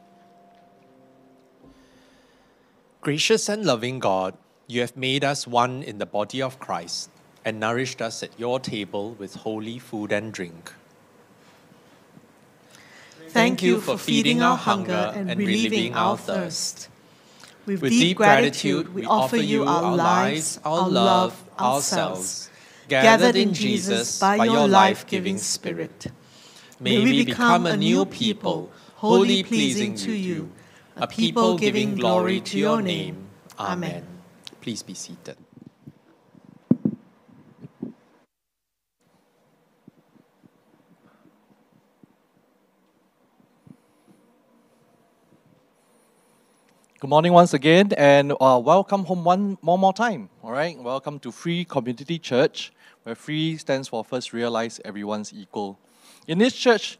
[3.02, 4.36] Gracious and loving God,
[4.66, 7.10] you have made us one in the body of Christ
[7.44, 10.72] and nourished us at your table with holy food and drink.
[13.28, 16.88] Thank you for feeding our hunger and relieving our thirst.
[17.66, 22.50] With deep gratitude, we offer you our lives, our love, ourselves,
[22.88, 26.10] gathered in Jesus by your life giving Spirit.
[26.82, 30.50] May we become a new people, wholly pleasing to you,
[30.96, 33.28] a people giving glory to your name.
[33.56, 34.04] Amen.
[34.60, 35.36] Please be seated.
[46.98, 50.30] Good morning once again, and uh, welcome home one more more time.
[50.42, 52.72] All right, welcome to Free Community Church,
[53.04, 55.78] where free stands for first realize everyone's equal.
[56.26, 56.98] In this church,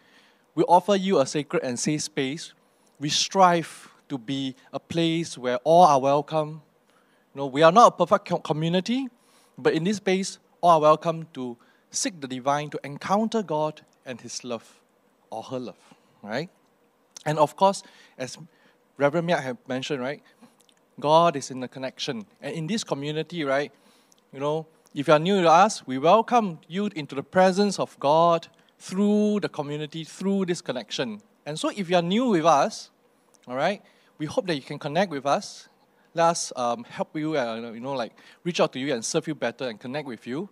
[0.55, 2.55] we offer you a sacred and safe space.
[2.99, 6.63] We strive to be a place where all are welcome.
[7.35, 9.09] You know, we are not a perfect community,
[9.57, 11.57] but in this space, all are welcome to
[11.91, 14.81] seek the divine, to encounter God and His love
[15.31, 15.95] or her love.
[16.23, 16.51] Right,
[17.25, 17.83] and of course,
[18.19, 18.39] as
[18.97, 20.23] Reverend Miak have mentioned, right?
[21.01, 22.27] God is in the connection.
[22.41, 23.73] And in this community, right,
[24.33, 27.99] you know, if you are new to us, we welcome you into the presence of
[27.99, 28.49] God
[28.83, 31.23] through the community, through this connection.
[31.47, 32.91] And so if you are new with us,
[33.47, 33.81] all right,
[34.19, 35.69] we hope that you can connect with us.
[36.15, 39.29] Let us um, help you, uh, you know, like reach out to you and serve
[39.29, 40.49] you better and connect with you.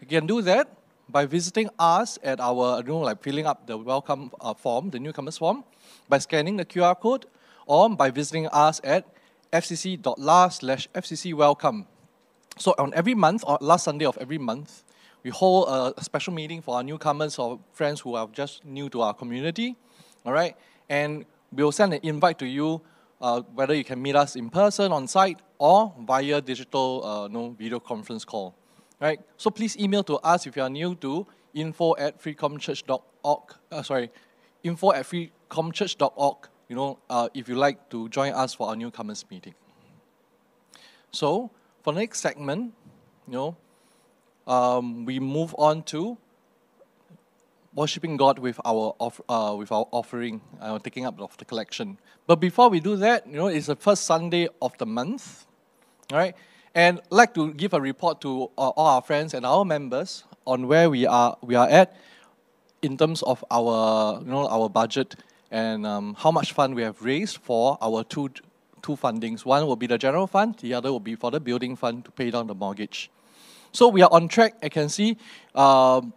[0.00, 0.68] You can do that
[1.08, 5.00] by visiting us at our, you know, like filling up the welcome uh, form, the
[5.00, 5.64] newcomers form,
[6.08, 7.26] by scanning the QR code,
[7.66, 9.06] or by visiting us at
[9.52, 11.86] fcc.la slash fccwelcome.
[12.58, 14.84] So on every month, or last Sunday of every month,
[15.22, 19.02] we hold a special meeting for our newcomers or friends who are just new to
[19.02, 19.76] our community,
[20.24, 20.56] all right?
[20.88, 22.82] And we'll send an invite to you,
[23.20, 27.50] uh, whether you can meet us in person, on site, or via digital uh, no,
[27.50, 28.54] video conference call,
[29.00, 29.20] right?
[29.36, 34.10] So please email to us if you are new to info at freecomchurch.org, uh, sorry,
[34.64, 39.26] info at freecomchurch.org you know, uh, if you like to join us for our newcomers
[39.30, 39.52] meeting.
[41.10, 41.50] So,
[41.82, 42.72] for the next segment,
[43.26, 43.56] you know,
[44.46, 46.16] um, we move on to
[47.74, 51.98] worshiping God with our off, uh, with our offering, uh, taking up of the collection.
[52.26, 55.46] But before we do that, you know, it's the first Sunday of the month,
[56.10, 56.34] all right?
[56.74, 60.24] And I'd like to give a report to uh, all our friends and our members
[60.46, 61.94] on where we are we are at
[62.80, 65.14] in terms of our you know our budget
[65.52, 68.30] and um, how much fund we have raised for our two,
[68.80, 69.44] two fundings.
[69.44, 72.10] One will be the general fund, the other will be for the building fund to
[72.10, 73.10] pay down the mortgage.
[73.72, 74.54] So we are on track.
[74.62, 75.16] I can see
[75.54, 76.12] um,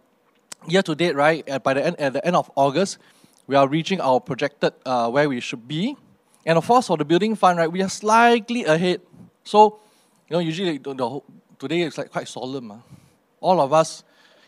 [0.68, 1.46] year to date, right?
[1.48, 2.98] At, by the end, at the end of August,
[3.46, 5.96] we are reaching our projected uh, where we should be.
[6.44, 9.00] And of course, for the building fund, right, we are slightly ahead.
[9.44, 9.80] So,
[10.28, 11.20] you know, usually the, the,
[11.58, 12.70] today it's like quite solemn.
[12.70, 12.76] Huh?
[13.40, 14.04] All of us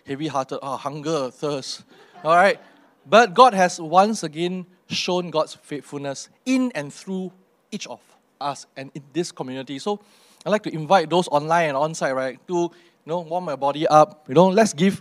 [0.07, 1.85] heavy-hearted, oh, hunger, thirst.
[2.25, 2.59] All right,
[3.07, 7.31] but God has once again shown God's faithfulness in and through
[7.71, 8.01] each of
[8.41, 9.79] us and in this community.
[9.79, 10.01] So
[10.45, 12.71] I'd like to invite those online and on-site, right, to
[13.09, 14.27] you know, warm my body up.
[14.29, 15.01] You know, let's give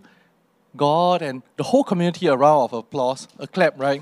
[0.77, 4.01] God and the whole community a round of applause, a clap, right?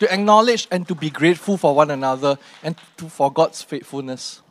[0.00, 4.42] To acknowledge and to be grateful for one another and to, for God's faithfulness.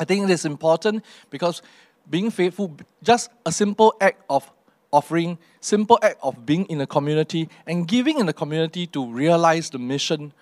[0.00, 1.62] I think it is important because
[2.10, 4.50] being faithful, just a simple act of
[4.92, 9.70] offering, simple act of being in a community and giving in the community to realize
[9.70, 10.32] the mission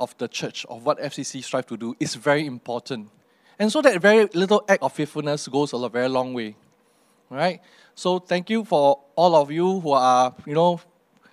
[0.00, 3.10] of the church, of what FCC strive to do, is very important.
[3.58, 6.56] And so that very little act of faithfulness goes a very long way.
[7.30, 7.60] Right?
[7.94, 10.80] So thank you for all of you who are, you know,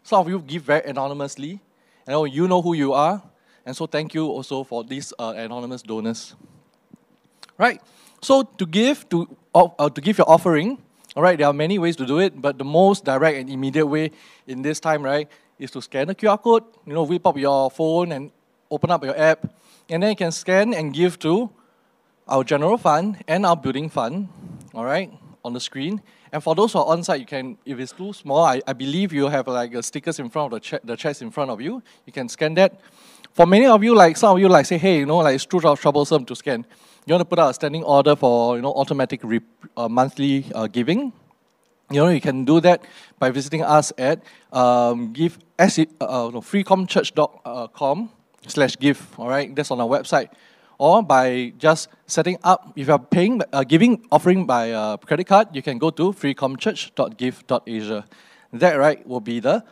[0.03, 1.59] some of you give very anonymously.
[2.07, 3.21] And you know who you are.
[3.65, 6.35] And so thank you also for these uh, anonymous donors.
[7.57, 7.81] Right?
[8.21, 10.77] So to give to uh, to give your offering,
[11.15, 13.85] all right, there are many ways to do it, but the most direct and immediate
[13.85, 14.11] way
[14.47, 15.27] in this time, right,
[15.59, 16.63] is to scan the QR code.
[16.85, 18.31] You know, whip up your phone and
[18.69, 19.51] open up your app,
[19.89, 21.49] and then you can scan and give to
[22.27, 24.29] our general fund and our building fund.
[24.73, 25.11] All right,
[25.43, 26.01] on the screen.
[26.31, 28.73] And for those who are on site, you can, if it's too small, I, I
[28.73, 31.61] believe you have like a stickers in front of the, the chest in front of
[31.61, 31.81] you.
[32.05, 32.79] You can scan that.
[33.33, 35.45] For many of you, like some of you, like say, hey, you know, like it's
[35.45, 36.65] too troublesome to scan
[37.05, 39.21] you want to put out a standing order for you know automatic
[39.75, 41.11] uh, monthly uh, giving,
[41.89, 42.83] you know you can do that
[43.17, 44.21] by visiting us at
[44.53, 45.65] um, give uh,
[45.99, 48.09] no, freecomchurch.com
[48.47, 49.19] slash give.
[49.19, 50.29] All right, that's on our website,
[50.81, 52.73] or by just setting up.
[52.75, 56.11] If you are paying uh, giving offering by uh, credit card, you can go to
[56.11, 58.05] freecomchurch.give.asia.
[58.53, 59.63] That right will be the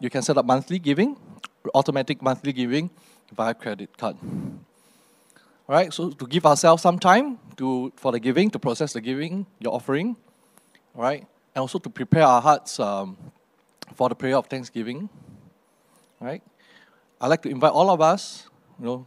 [0.00, 1.16] you can set up monthly giving,
[1.74, 2.90] automatic monthly giving
[3.32, 4.16] via credit card.
[4.22, 9.00] All right, so to give ourselves some time to, for the giving, to process the
[9.00, 10.16] giving, your offering,
[10.94, 13.16] all right, and also to prepare our hearts um,
[13.94, 15.08] for the prayer of thanksgiving,
[16.20, 16.42] right?
[17.20, 19.06] I'd like to invite all of us, you know,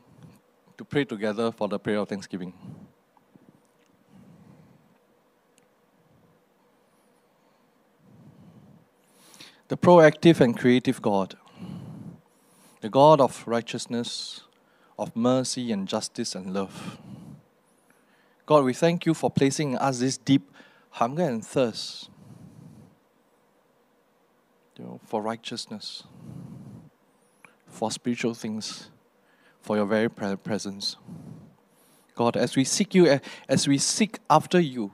[0.81, 2.51] to pray together for the prayer of thanksgiving.
[9.67, 11.37] The proactive and creative God,
[12.81, 14.41] the God of righteousness,
[14.97, 16.97] of mercy and justice and love.
[18.47, 20.51] God, we thank you for placing in us this deep
[20.89, 22.09] hunger and thirst
[24.79, 26.05] you know, for righteousness,
[27.67, 28.89] for spiritual things,
[29.61, 30.97] for your very presence.
[32.15, 34.91] God, as we seek you, as we seek after you,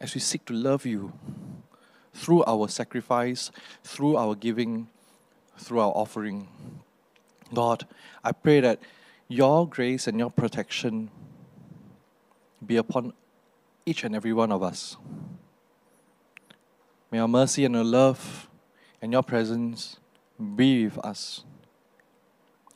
[0.00, 1.12] as we seek to love you
[2.14, 3.50] through our sacrifice,
[3.82, 4.88] through our giving,
[5.58, 6.48] through our offering,
[7.52, 7.86] God,
[8.22, 8.80] I pray that
[9.26, 11.10] your grace and your protection
[12.64, 13.12] be upon
[13.86, 14.96] each and every one of us.
[17.10, 18.48] May your mercy and your love
[19.00, 19.98] and your presence
[20.56, 21.44] be with us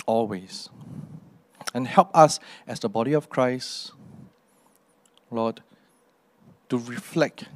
[0.06, 0.68] always.
[1.74, 3.92] And help us as the body of Christ,
[5.30, 5.62] Lord,
[6.68, 7.46] to reflect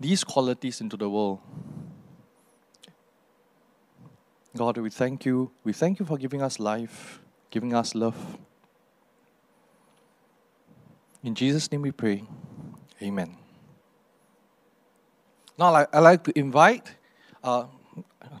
[0.00, 1.40] these qualities into the world.
[4.56, 5.50] God, we thank you.
[5.64, 7.20] We thank you for giving us life,
[7.50, 8.38] giving us love.
[11.22, 12.24] In Jesus' name we pray.
[13.02, 13.36] Amen.
[15.58, 16.94] Now, I, I like to invite,
[17.42, 17.64] uh,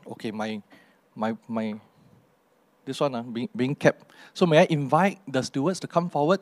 [0.06, 0.62] okay, my,
[1.14, 1.80] my, my,
[2.88, 4.10] this one uh, being, being kept.
[4.34, 6.40] So, may I invite the stewards to come forward,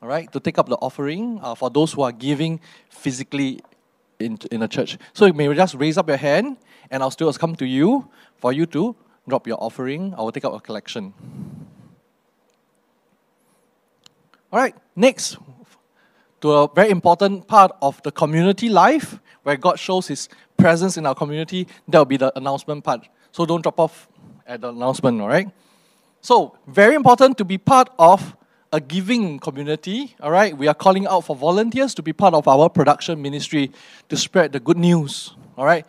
[0.00, 3.60] all right, to take up the offering uh, for those who are giving physically
[4.18, 4.96] in, in a church.
[5.12, 6.56] So, you may just raise up your hand,
[6.90, 8.96] and our stewards come to you for you to
[9.28, 10.14] drop your offering.
[10.14, 11.12] I will take up a collection.
[14.52, 15.36] All right, next,
[16.40, 21.06] to a very important part of the community life where God shows His presence in
[21.06, 21.66] our community.
[21.88, 23.08] That will be the announcement part.
[23.32, 24.08] So don't drop off
[24.46, 25.48] at the announcement, all right?
[26.24, 28.34] So, very important to be part of
[28.72, 30.56] a giving community, all right?
[30.56, 33.70] We are calling out for volunteers to be part of our production ministry
[34.08, 35.84] to spread the good news, all right,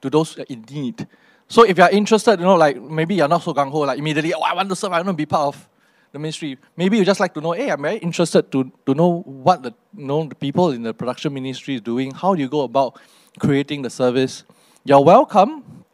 [0.00, 1.08] to those in need.
[1.48, 3.98] So, if you are interested, you know, like maybe you're not so gung ho, like
[3.98, 5.68] immediately, oh, I want to serve, I want to be part of
[6.12, 6.56] the ministry.
[6.76, 9.74] Maybe you just like to know, hey, I'm very interested to, to know what the
[9.96, 12.12] you know the people in the production ministry is doing.
[12.12, 13.00] How do you go about
[13.40, 14.44] creating the service?
[14.84, 15.84] You're welcome,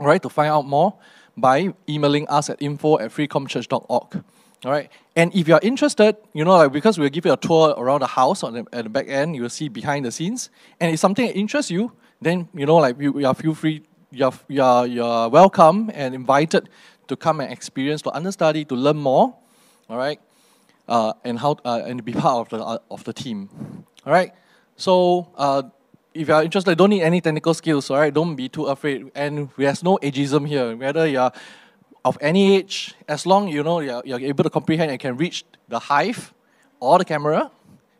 [0.00, 0.94] all right, to find out more
[1.36, 4.24] by emailing us at info at freecomchurch.org.
[4.64, 7.74] All right, and if you're interested, you know, like because we'll give you a tour
[7.76, 10.48] around the house on the, at the back end, you will see behind the scenes,
[10.80, 11.92] and if something interests you,
[12.22, 16.70] then you know, like you, you are feel free, you're you're you're welcome and invited
[17.08, 19.36] to come and experience, to understudy, to learn more.
[19.90, 20.18] All right,
[20.88, 23.50] uh, and how uh, and be part of the uh, of the team,
[24.06, 24.32] all right.
[24.76, 25.64] So uh,
[26.14, 28.14] if you are interested, don't need any technical skills, all right.
[28.14, 30.76] Don't be too afraid, and we there's no ageism here.
[30.76, 31.32] Whether you're
[32.04, 35.44] of any age, as long you know you're, you're able to comprehend and can reach
[35.68, 36.32] the hive
[36.78, 37.50] or the camera,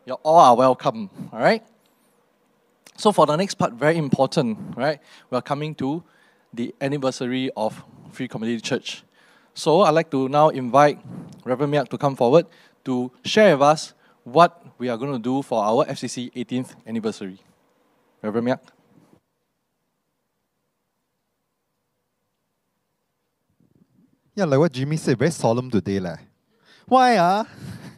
[0.05, 1.63] you all are welcome, all right.
[2.97, 4.99] So for the next part, very important, right?
[5.29, 6.03] We are coming to
[6.53, 9.03] the anniversary of Free Community Church.
[9.53, 10.99] So I'd like to now invite
[11.43, 12.45] Reverend Miak to come forward
[12.85, 13.93] to share with us
[14.23, 17.39] what we are going to do for our FCC 18th anniversary.
[24.35, 25.99] Yeah, like what Jimmy said, very solemn today.
[25.99, 26.17] Leh.
[26.87, 27.17] Why?
[27.17, 27.47] Ah?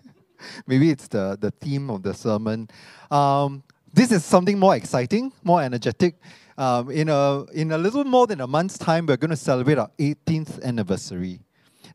[0.68, 2.70] Maybe it's the, the theme of the sermon.
[3.10, 6.16] Um, this is something more exciting, more energetic.
[6.56, 9.80] Um, in, a, in a little more than a month's time, we're going to celebrate
[9.80, 11.40] our 18th anniversary.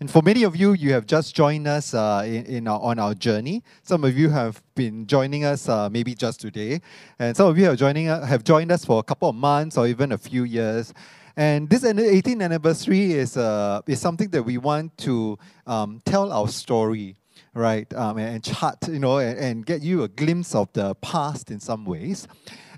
[0.02, 2.98] And for many of you, you have just joined us uh, in, in our, on
[2.98, 3.62] our journey.
[3.84, 6.80] Some of you have been joining us uh, maybe just today,
[7.20, 9.78] and some of you have joining uh, have joined us for a couple of months
[9.78, 10.92] or even a few years.
[11.36, 15.38] And this 18th anniversary is uh, is something that we want to
[15.68, 17.14] um, tell our story,
[17.54, 17.86] right?
[17.94, 21.60] Um, and, chart, you know, and, and get you a glimpse of the past in
[21.60, 22.26] some ways.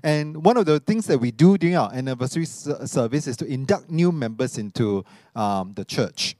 [0.03, 3.89] And one of the things that we do during our anniversary service is to induct
[3.89, 5.03] new members into
[5.35, 6.35] um, the church.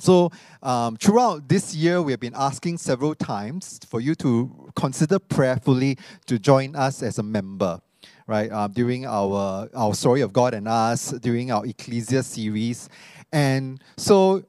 [0.00, 0.30] So,
[0.62, 5.98] um, throughout this year, we have been asking several times for you to consider prayerfully
[6.26, 7.82] to join us as a member,
[8.26, 8.50] right?
[8.50, 12.88] Um, during our, our Story of God and Us, during our Ecclesia series.
[13.30, 14.42] And so,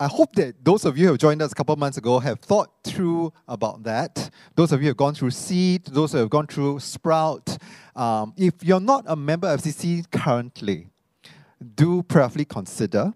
[0.00, 2.40] I hope that those of you who have joined us a couple months ago have
[2.40, 4.28] thought through about that.
[4.56, 7.56] Those of you who have gone through Seed, those who have gone through Sprout.
[7.94, 10.88] Um, if you're not a member of FCC currently,
[11.76, 13.14] do prayerfully consider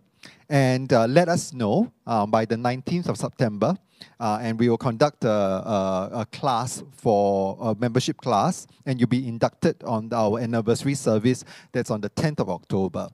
[0.51, 3.77] and uh, let us know um, by the 19th of September.
[4.19, 9.07] Uh, and we will conduct a, a, a, class for a membership class, and you'll
[9.07, 13.09] be inducted on our anniversary service that's on the 10th of October.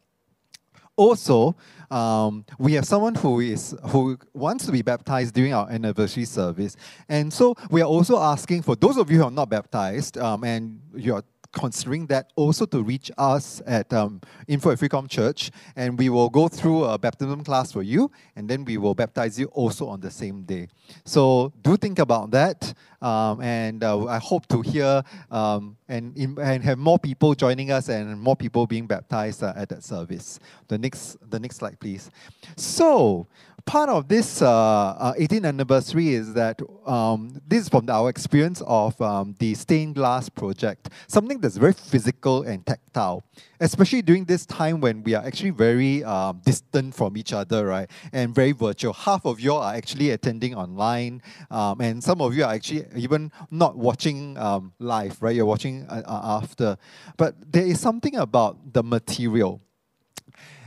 [0.96, 1.54] also,
[1.90, 6.76] um, we have someone who is who wants to be baptized during our anniversary service,
[7.08, 10.42] and so we are also asking for those of you who are not baptized um,
[10.42, 11.22] and you are
[11.56, 16.28] considering that also to reach us at um, Info at Freecom Church, and we will
[16.28, 19.98] go through a baptism class for you, and then we will baptize you also on
[20.00, 20.68] the same day.
[21.06, 26.62] So do think about that, um, and uh, I hope to hear um, and, and
[26.62, 30.38] have more people joining us and more people being baptized uh, at that service.
[30.68, 32.10] The next, the next slide, please.
[32.56, 33.26] So
[33.66, 38.62] part of this uh, uh, 18th anniversary is that um, this is from our experience
[38.64, 43.24] of um, the stained glass project, something that's very physical and tactile,
[43.58, 47.90] especially during this time when we are actually very um, distant from each other, right,
[48.12, 48.92] and very virtual.
[48.92, 51.20] Half of you are actually attending online,
[51.50, 55.34] um, and some of you are actually even not watching um, live, right?
[55.34, 56.78] You're watching uh, uh, after.
[57.16, 59.60] But there is something about the material.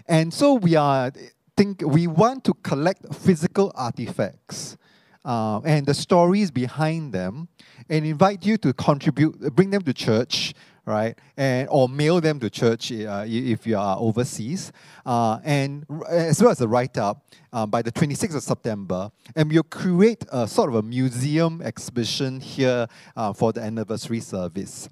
[0.08, 1.12] And so we are
[1.60, 4.78] think we want to collect physical artifacts
[5.26, 7.50] uh, and the stories behind them
[7.90, 10.54] and invite you to contribute, bring them to church,
[10.86, 11.20] right?
[11.36, 14.72] And or mail them to church uh, if you are overseas,
[15.06, 19.12] uh, and as well as a write-up uh, by the 26th of September.
[19.36, 22.88] And we'll create a sort of a museum exhibition here
[23.18, 24.88] uh, for the anniversary service.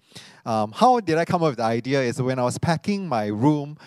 [0.45, 2.01] Um, how did I come up with the idea?
[2.01, 3.77] Is when I was packing my room,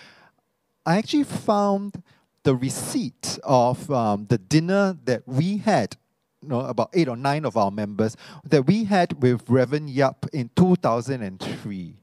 [0.87, 2.03] I actually found
[2.43, 5.97] the receipt of um, the dinner that we had,
[6.43, 10.27] you know, about eight or nine of our members, that we had with Reverend Yap
[10.33, 11.97] in 2003.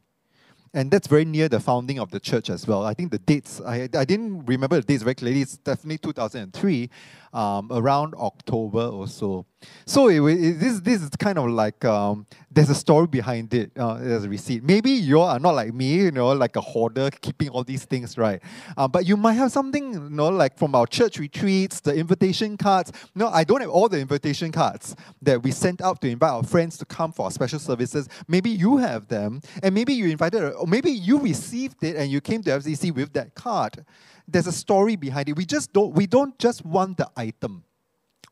[0.74, 2.86] And that's very near the founding of the church as well.
[2.86, 5.42] I think the dates, I, I didn't remember the dates very clearly.
[5.42, 6.90] It's definitely 2003,
[7.38, 9.46] um, around October or so.
[9.86, 13.72] So it, it, this, this is kind of like, um, there's a story behind it.
[13.78, 14.64] Uh, there's a receipt.
[14.64, 18.18] Maybe you are not like me, you know, like a hoarder keeping all these things,
[18.18, 18.42] right?
[18.76, 22.58] Uh, but you might have something, you know, like from our church retreats, the invitation
[22.58, 22.92] cards.
[23.14, 26.44] No, I don't have all the invitation cards that we sent out to invite our
[26.44, 28.10] friends to come for our special services.
[28.28, 32.20] Maybe you have them, and maybe you invited, or maybe you received it and you
[32.20, 33.86] came to FCC with that card.
[34.28, 35.38] There's a story behind it.
[35.38, 37.64] We just don't, we don't just want the item.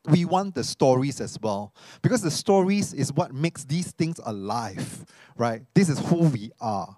[0.08, 1.74] We want the stories as well.
[2.02, 5.04] Because the stories is what makes these things alive
[5.36, 5.62] right?
[5.74, 6.96] This is who we are.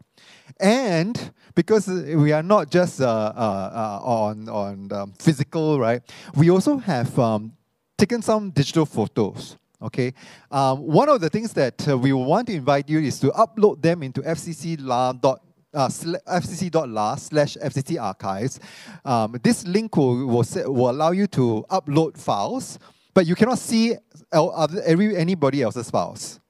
[0.60, 6.02] And because we are not just uh, uh, uh, on on um, physical right?
[6.34, 7.52] We also have um,
[7.96, 10.12] taken some digital photos okay?
[10.50, 13.80] Um, one of the things that uh, we want to invite you is to upload
[13.80, 15.38] them into fccla.com
[15.74, 18.61] uh, fcc.la slash fcc archives.
[19.05, 22.78] Um, this link will, will, will allow you to upload files,
[23.15, 23.97] but you cannot see
[24.32, 26.40] anybody else's files,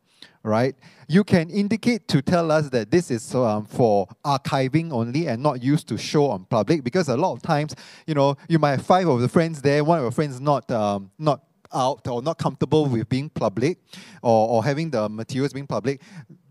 [0.42, 0.74] right?
[1.08, 5.62] You can indicate to tell us that this is um, for archiving only and not
[5.62, 7.74] used to show on public because a lot of times,
[8.06, 10.70] you know, you might have five of the friends there, one of your friends not,
[10.70, 11.42] um, not
[11.72, 13.78] out or not comfortable with being public
[14.22, 16.02] or, or having the materials being public,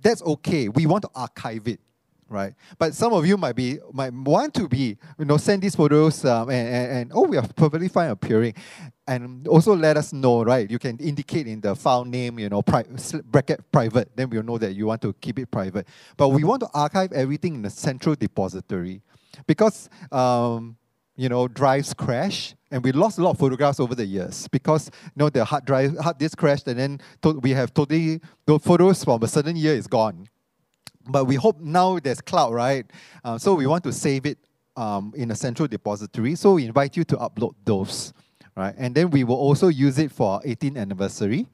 [0.01, 0.69] that's okay.
[0.69, 1.79] We want to archive it
[2.29, 2.53] right?
[2.77, 6.23] But some of you might be might want to be, you know, send these photos
[6.25, 8.53] um, and, and, and oh, we are perfectly fine appearing,
[9.07, 10.69] and also let us know, right?
[10.69, 12.85] You can indicate in the file name, you know, pri-
[13.25, 14.15] bracket private.
[14.15, 15.87] Then we'll know that you want to keep it private.
[16.15, 19.01] But we want to archive everything in a central depository,
[19.45, 19.89] because.
[20.11, 20.77] Um,
[21.19, 24.91] you know, drives crash, and we lost a lot of photographs over the years because
[25.03, 27.01] you know the hard drive hard disk crashed, and then
[27.41, 30.29] we have totally the photos from a certain year is gone
[31.09, 32.85] but we hope now there's cloud, right?
[33.23, 34.37] Uh, so we want to save it
[34.75, 36.35] um, in a central depository.
[36.35, 38.13] So we invite you to upload those,
[38.55, 38.75] right?
[38.77, 41.47] And then we will also use it for our 18th anniversary.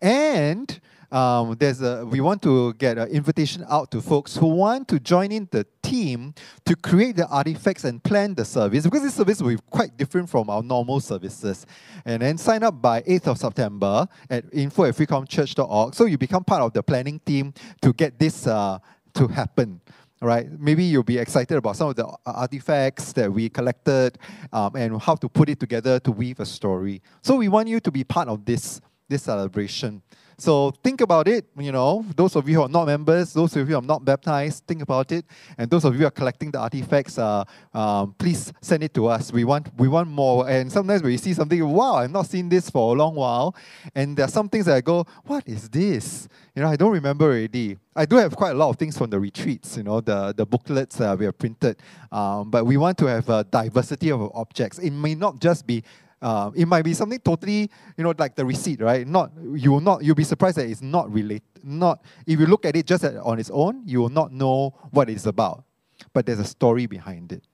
[0.00, 0.80] And
[1.10, 5.00] um, there's a, we want to get an invitation out to folks who want to
[5.00, 6.34] join in the team
[6.64, 10.30] to create the artifacts and plan the service because this service will be quite different
[10.30, 11.66] from our normal services.
[12.04, 16.44] And then sign up by 8th of September at info at freecomchurch.org so you become
[16.44, 18.78] part of the planning team to get this uh,
[19.14, 19.80] to happen
[20.22, 20.48] right?
[20.58, 24.18] Maybe you'll be excited about some of the artifacts that we collected
[24.52, 27.00] um, and how to put it together to weave a story.
[27.22, 30.02] So we want you to be part of this, this celebration.
[30.40, 33.68] So think about it, you know, those of you who are not members, those of
[33.68, 35.26] you who are not baptized, think about it.
[35.58, 37.44] And those of you who are collecting the artifacts, uh,
[37.74, 39.34] um, please send it to us.
[39.34, 40.48] We want, we want more.
[40.48, 43.54] And sometimes when you see something, wow, I've not seen this for a long while.
[43.94, 46.26] And there are some things that I go, what is this?
[46.56, 47.76] You know, I don't remember already.
[47.94, 50.46] I do have quite a lot of things from the retreats, you know, the, the
[50.46, 51.82] booklets uh, we have printed.
[52.10, 54.78] Um, but we want to have a diversity of objects.
[54.78, 55.84] It may not just be
[56.22, 59.06] uh, it might be something totally, you know, like the receipt, right?
[59.06, 61.42] Not you will not you'll be surprised that it's not related.
[61.62, 65.08] Not if you look at it just on its own, you will not know what
[65.08, 65.64] it's about.
[66.12, 67.44] But there's a story behind it.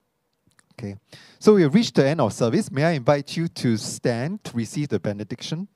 [0.78, 0.96] Okay.
[1.38, 2.70] So we have reached the end of service.
[2.70, 5.68] May I invite you to stand to receive the benediction?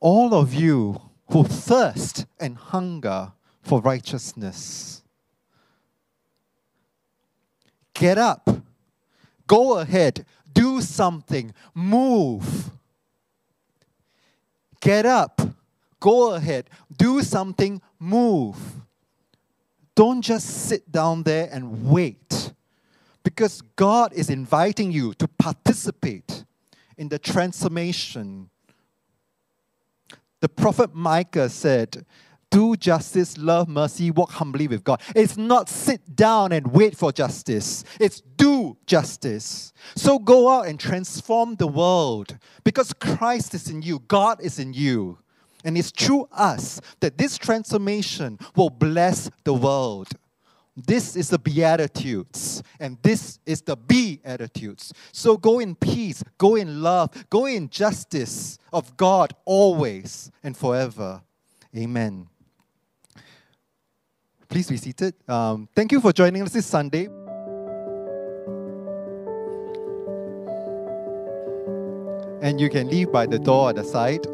[0.00, 1.00] All of you
[1.30, 5.02] who thirst and hunger for righteousness,
[7.98, 8.48] get up,
[9.46, 12.70] go ahead, do something, move.
[14.80, 15.40] Get up,
[15.98, 18.56] go ahead, do something, move.
[19.96, 22.52] Don't just sit down there and wait.
[23.24, 26.44] Because God is inviting you to participate
[26.96, 28.48] in the transformation.
[30.40, 32.06] The prophet Micah said,
[32.50, 35.02] Do justice, love mercy, walk humbly with God.
[35.14, 39.72] It's not sit down and wait for justice, it's do justice.
[39.94, 44.72] So go out and transform the world because Christ is in you, God is in
[44.72, 45.18] you.
[45.64, 50.08] And it's through us that this transformation will bless the world.
[50.86, 54.92] This is the Beatitudes, and this is the Beatitudes.
[55.10, 61.22] So go in peace, go in love, go in justice of God always and forever.
[61.76, 62.28] Amen.
[64.48, 65.14] Please be seated.
[65.28, 67.08] Um, thank you for joining us this Sunday.
[72.40, 74.26] And you can leave by the door at the side.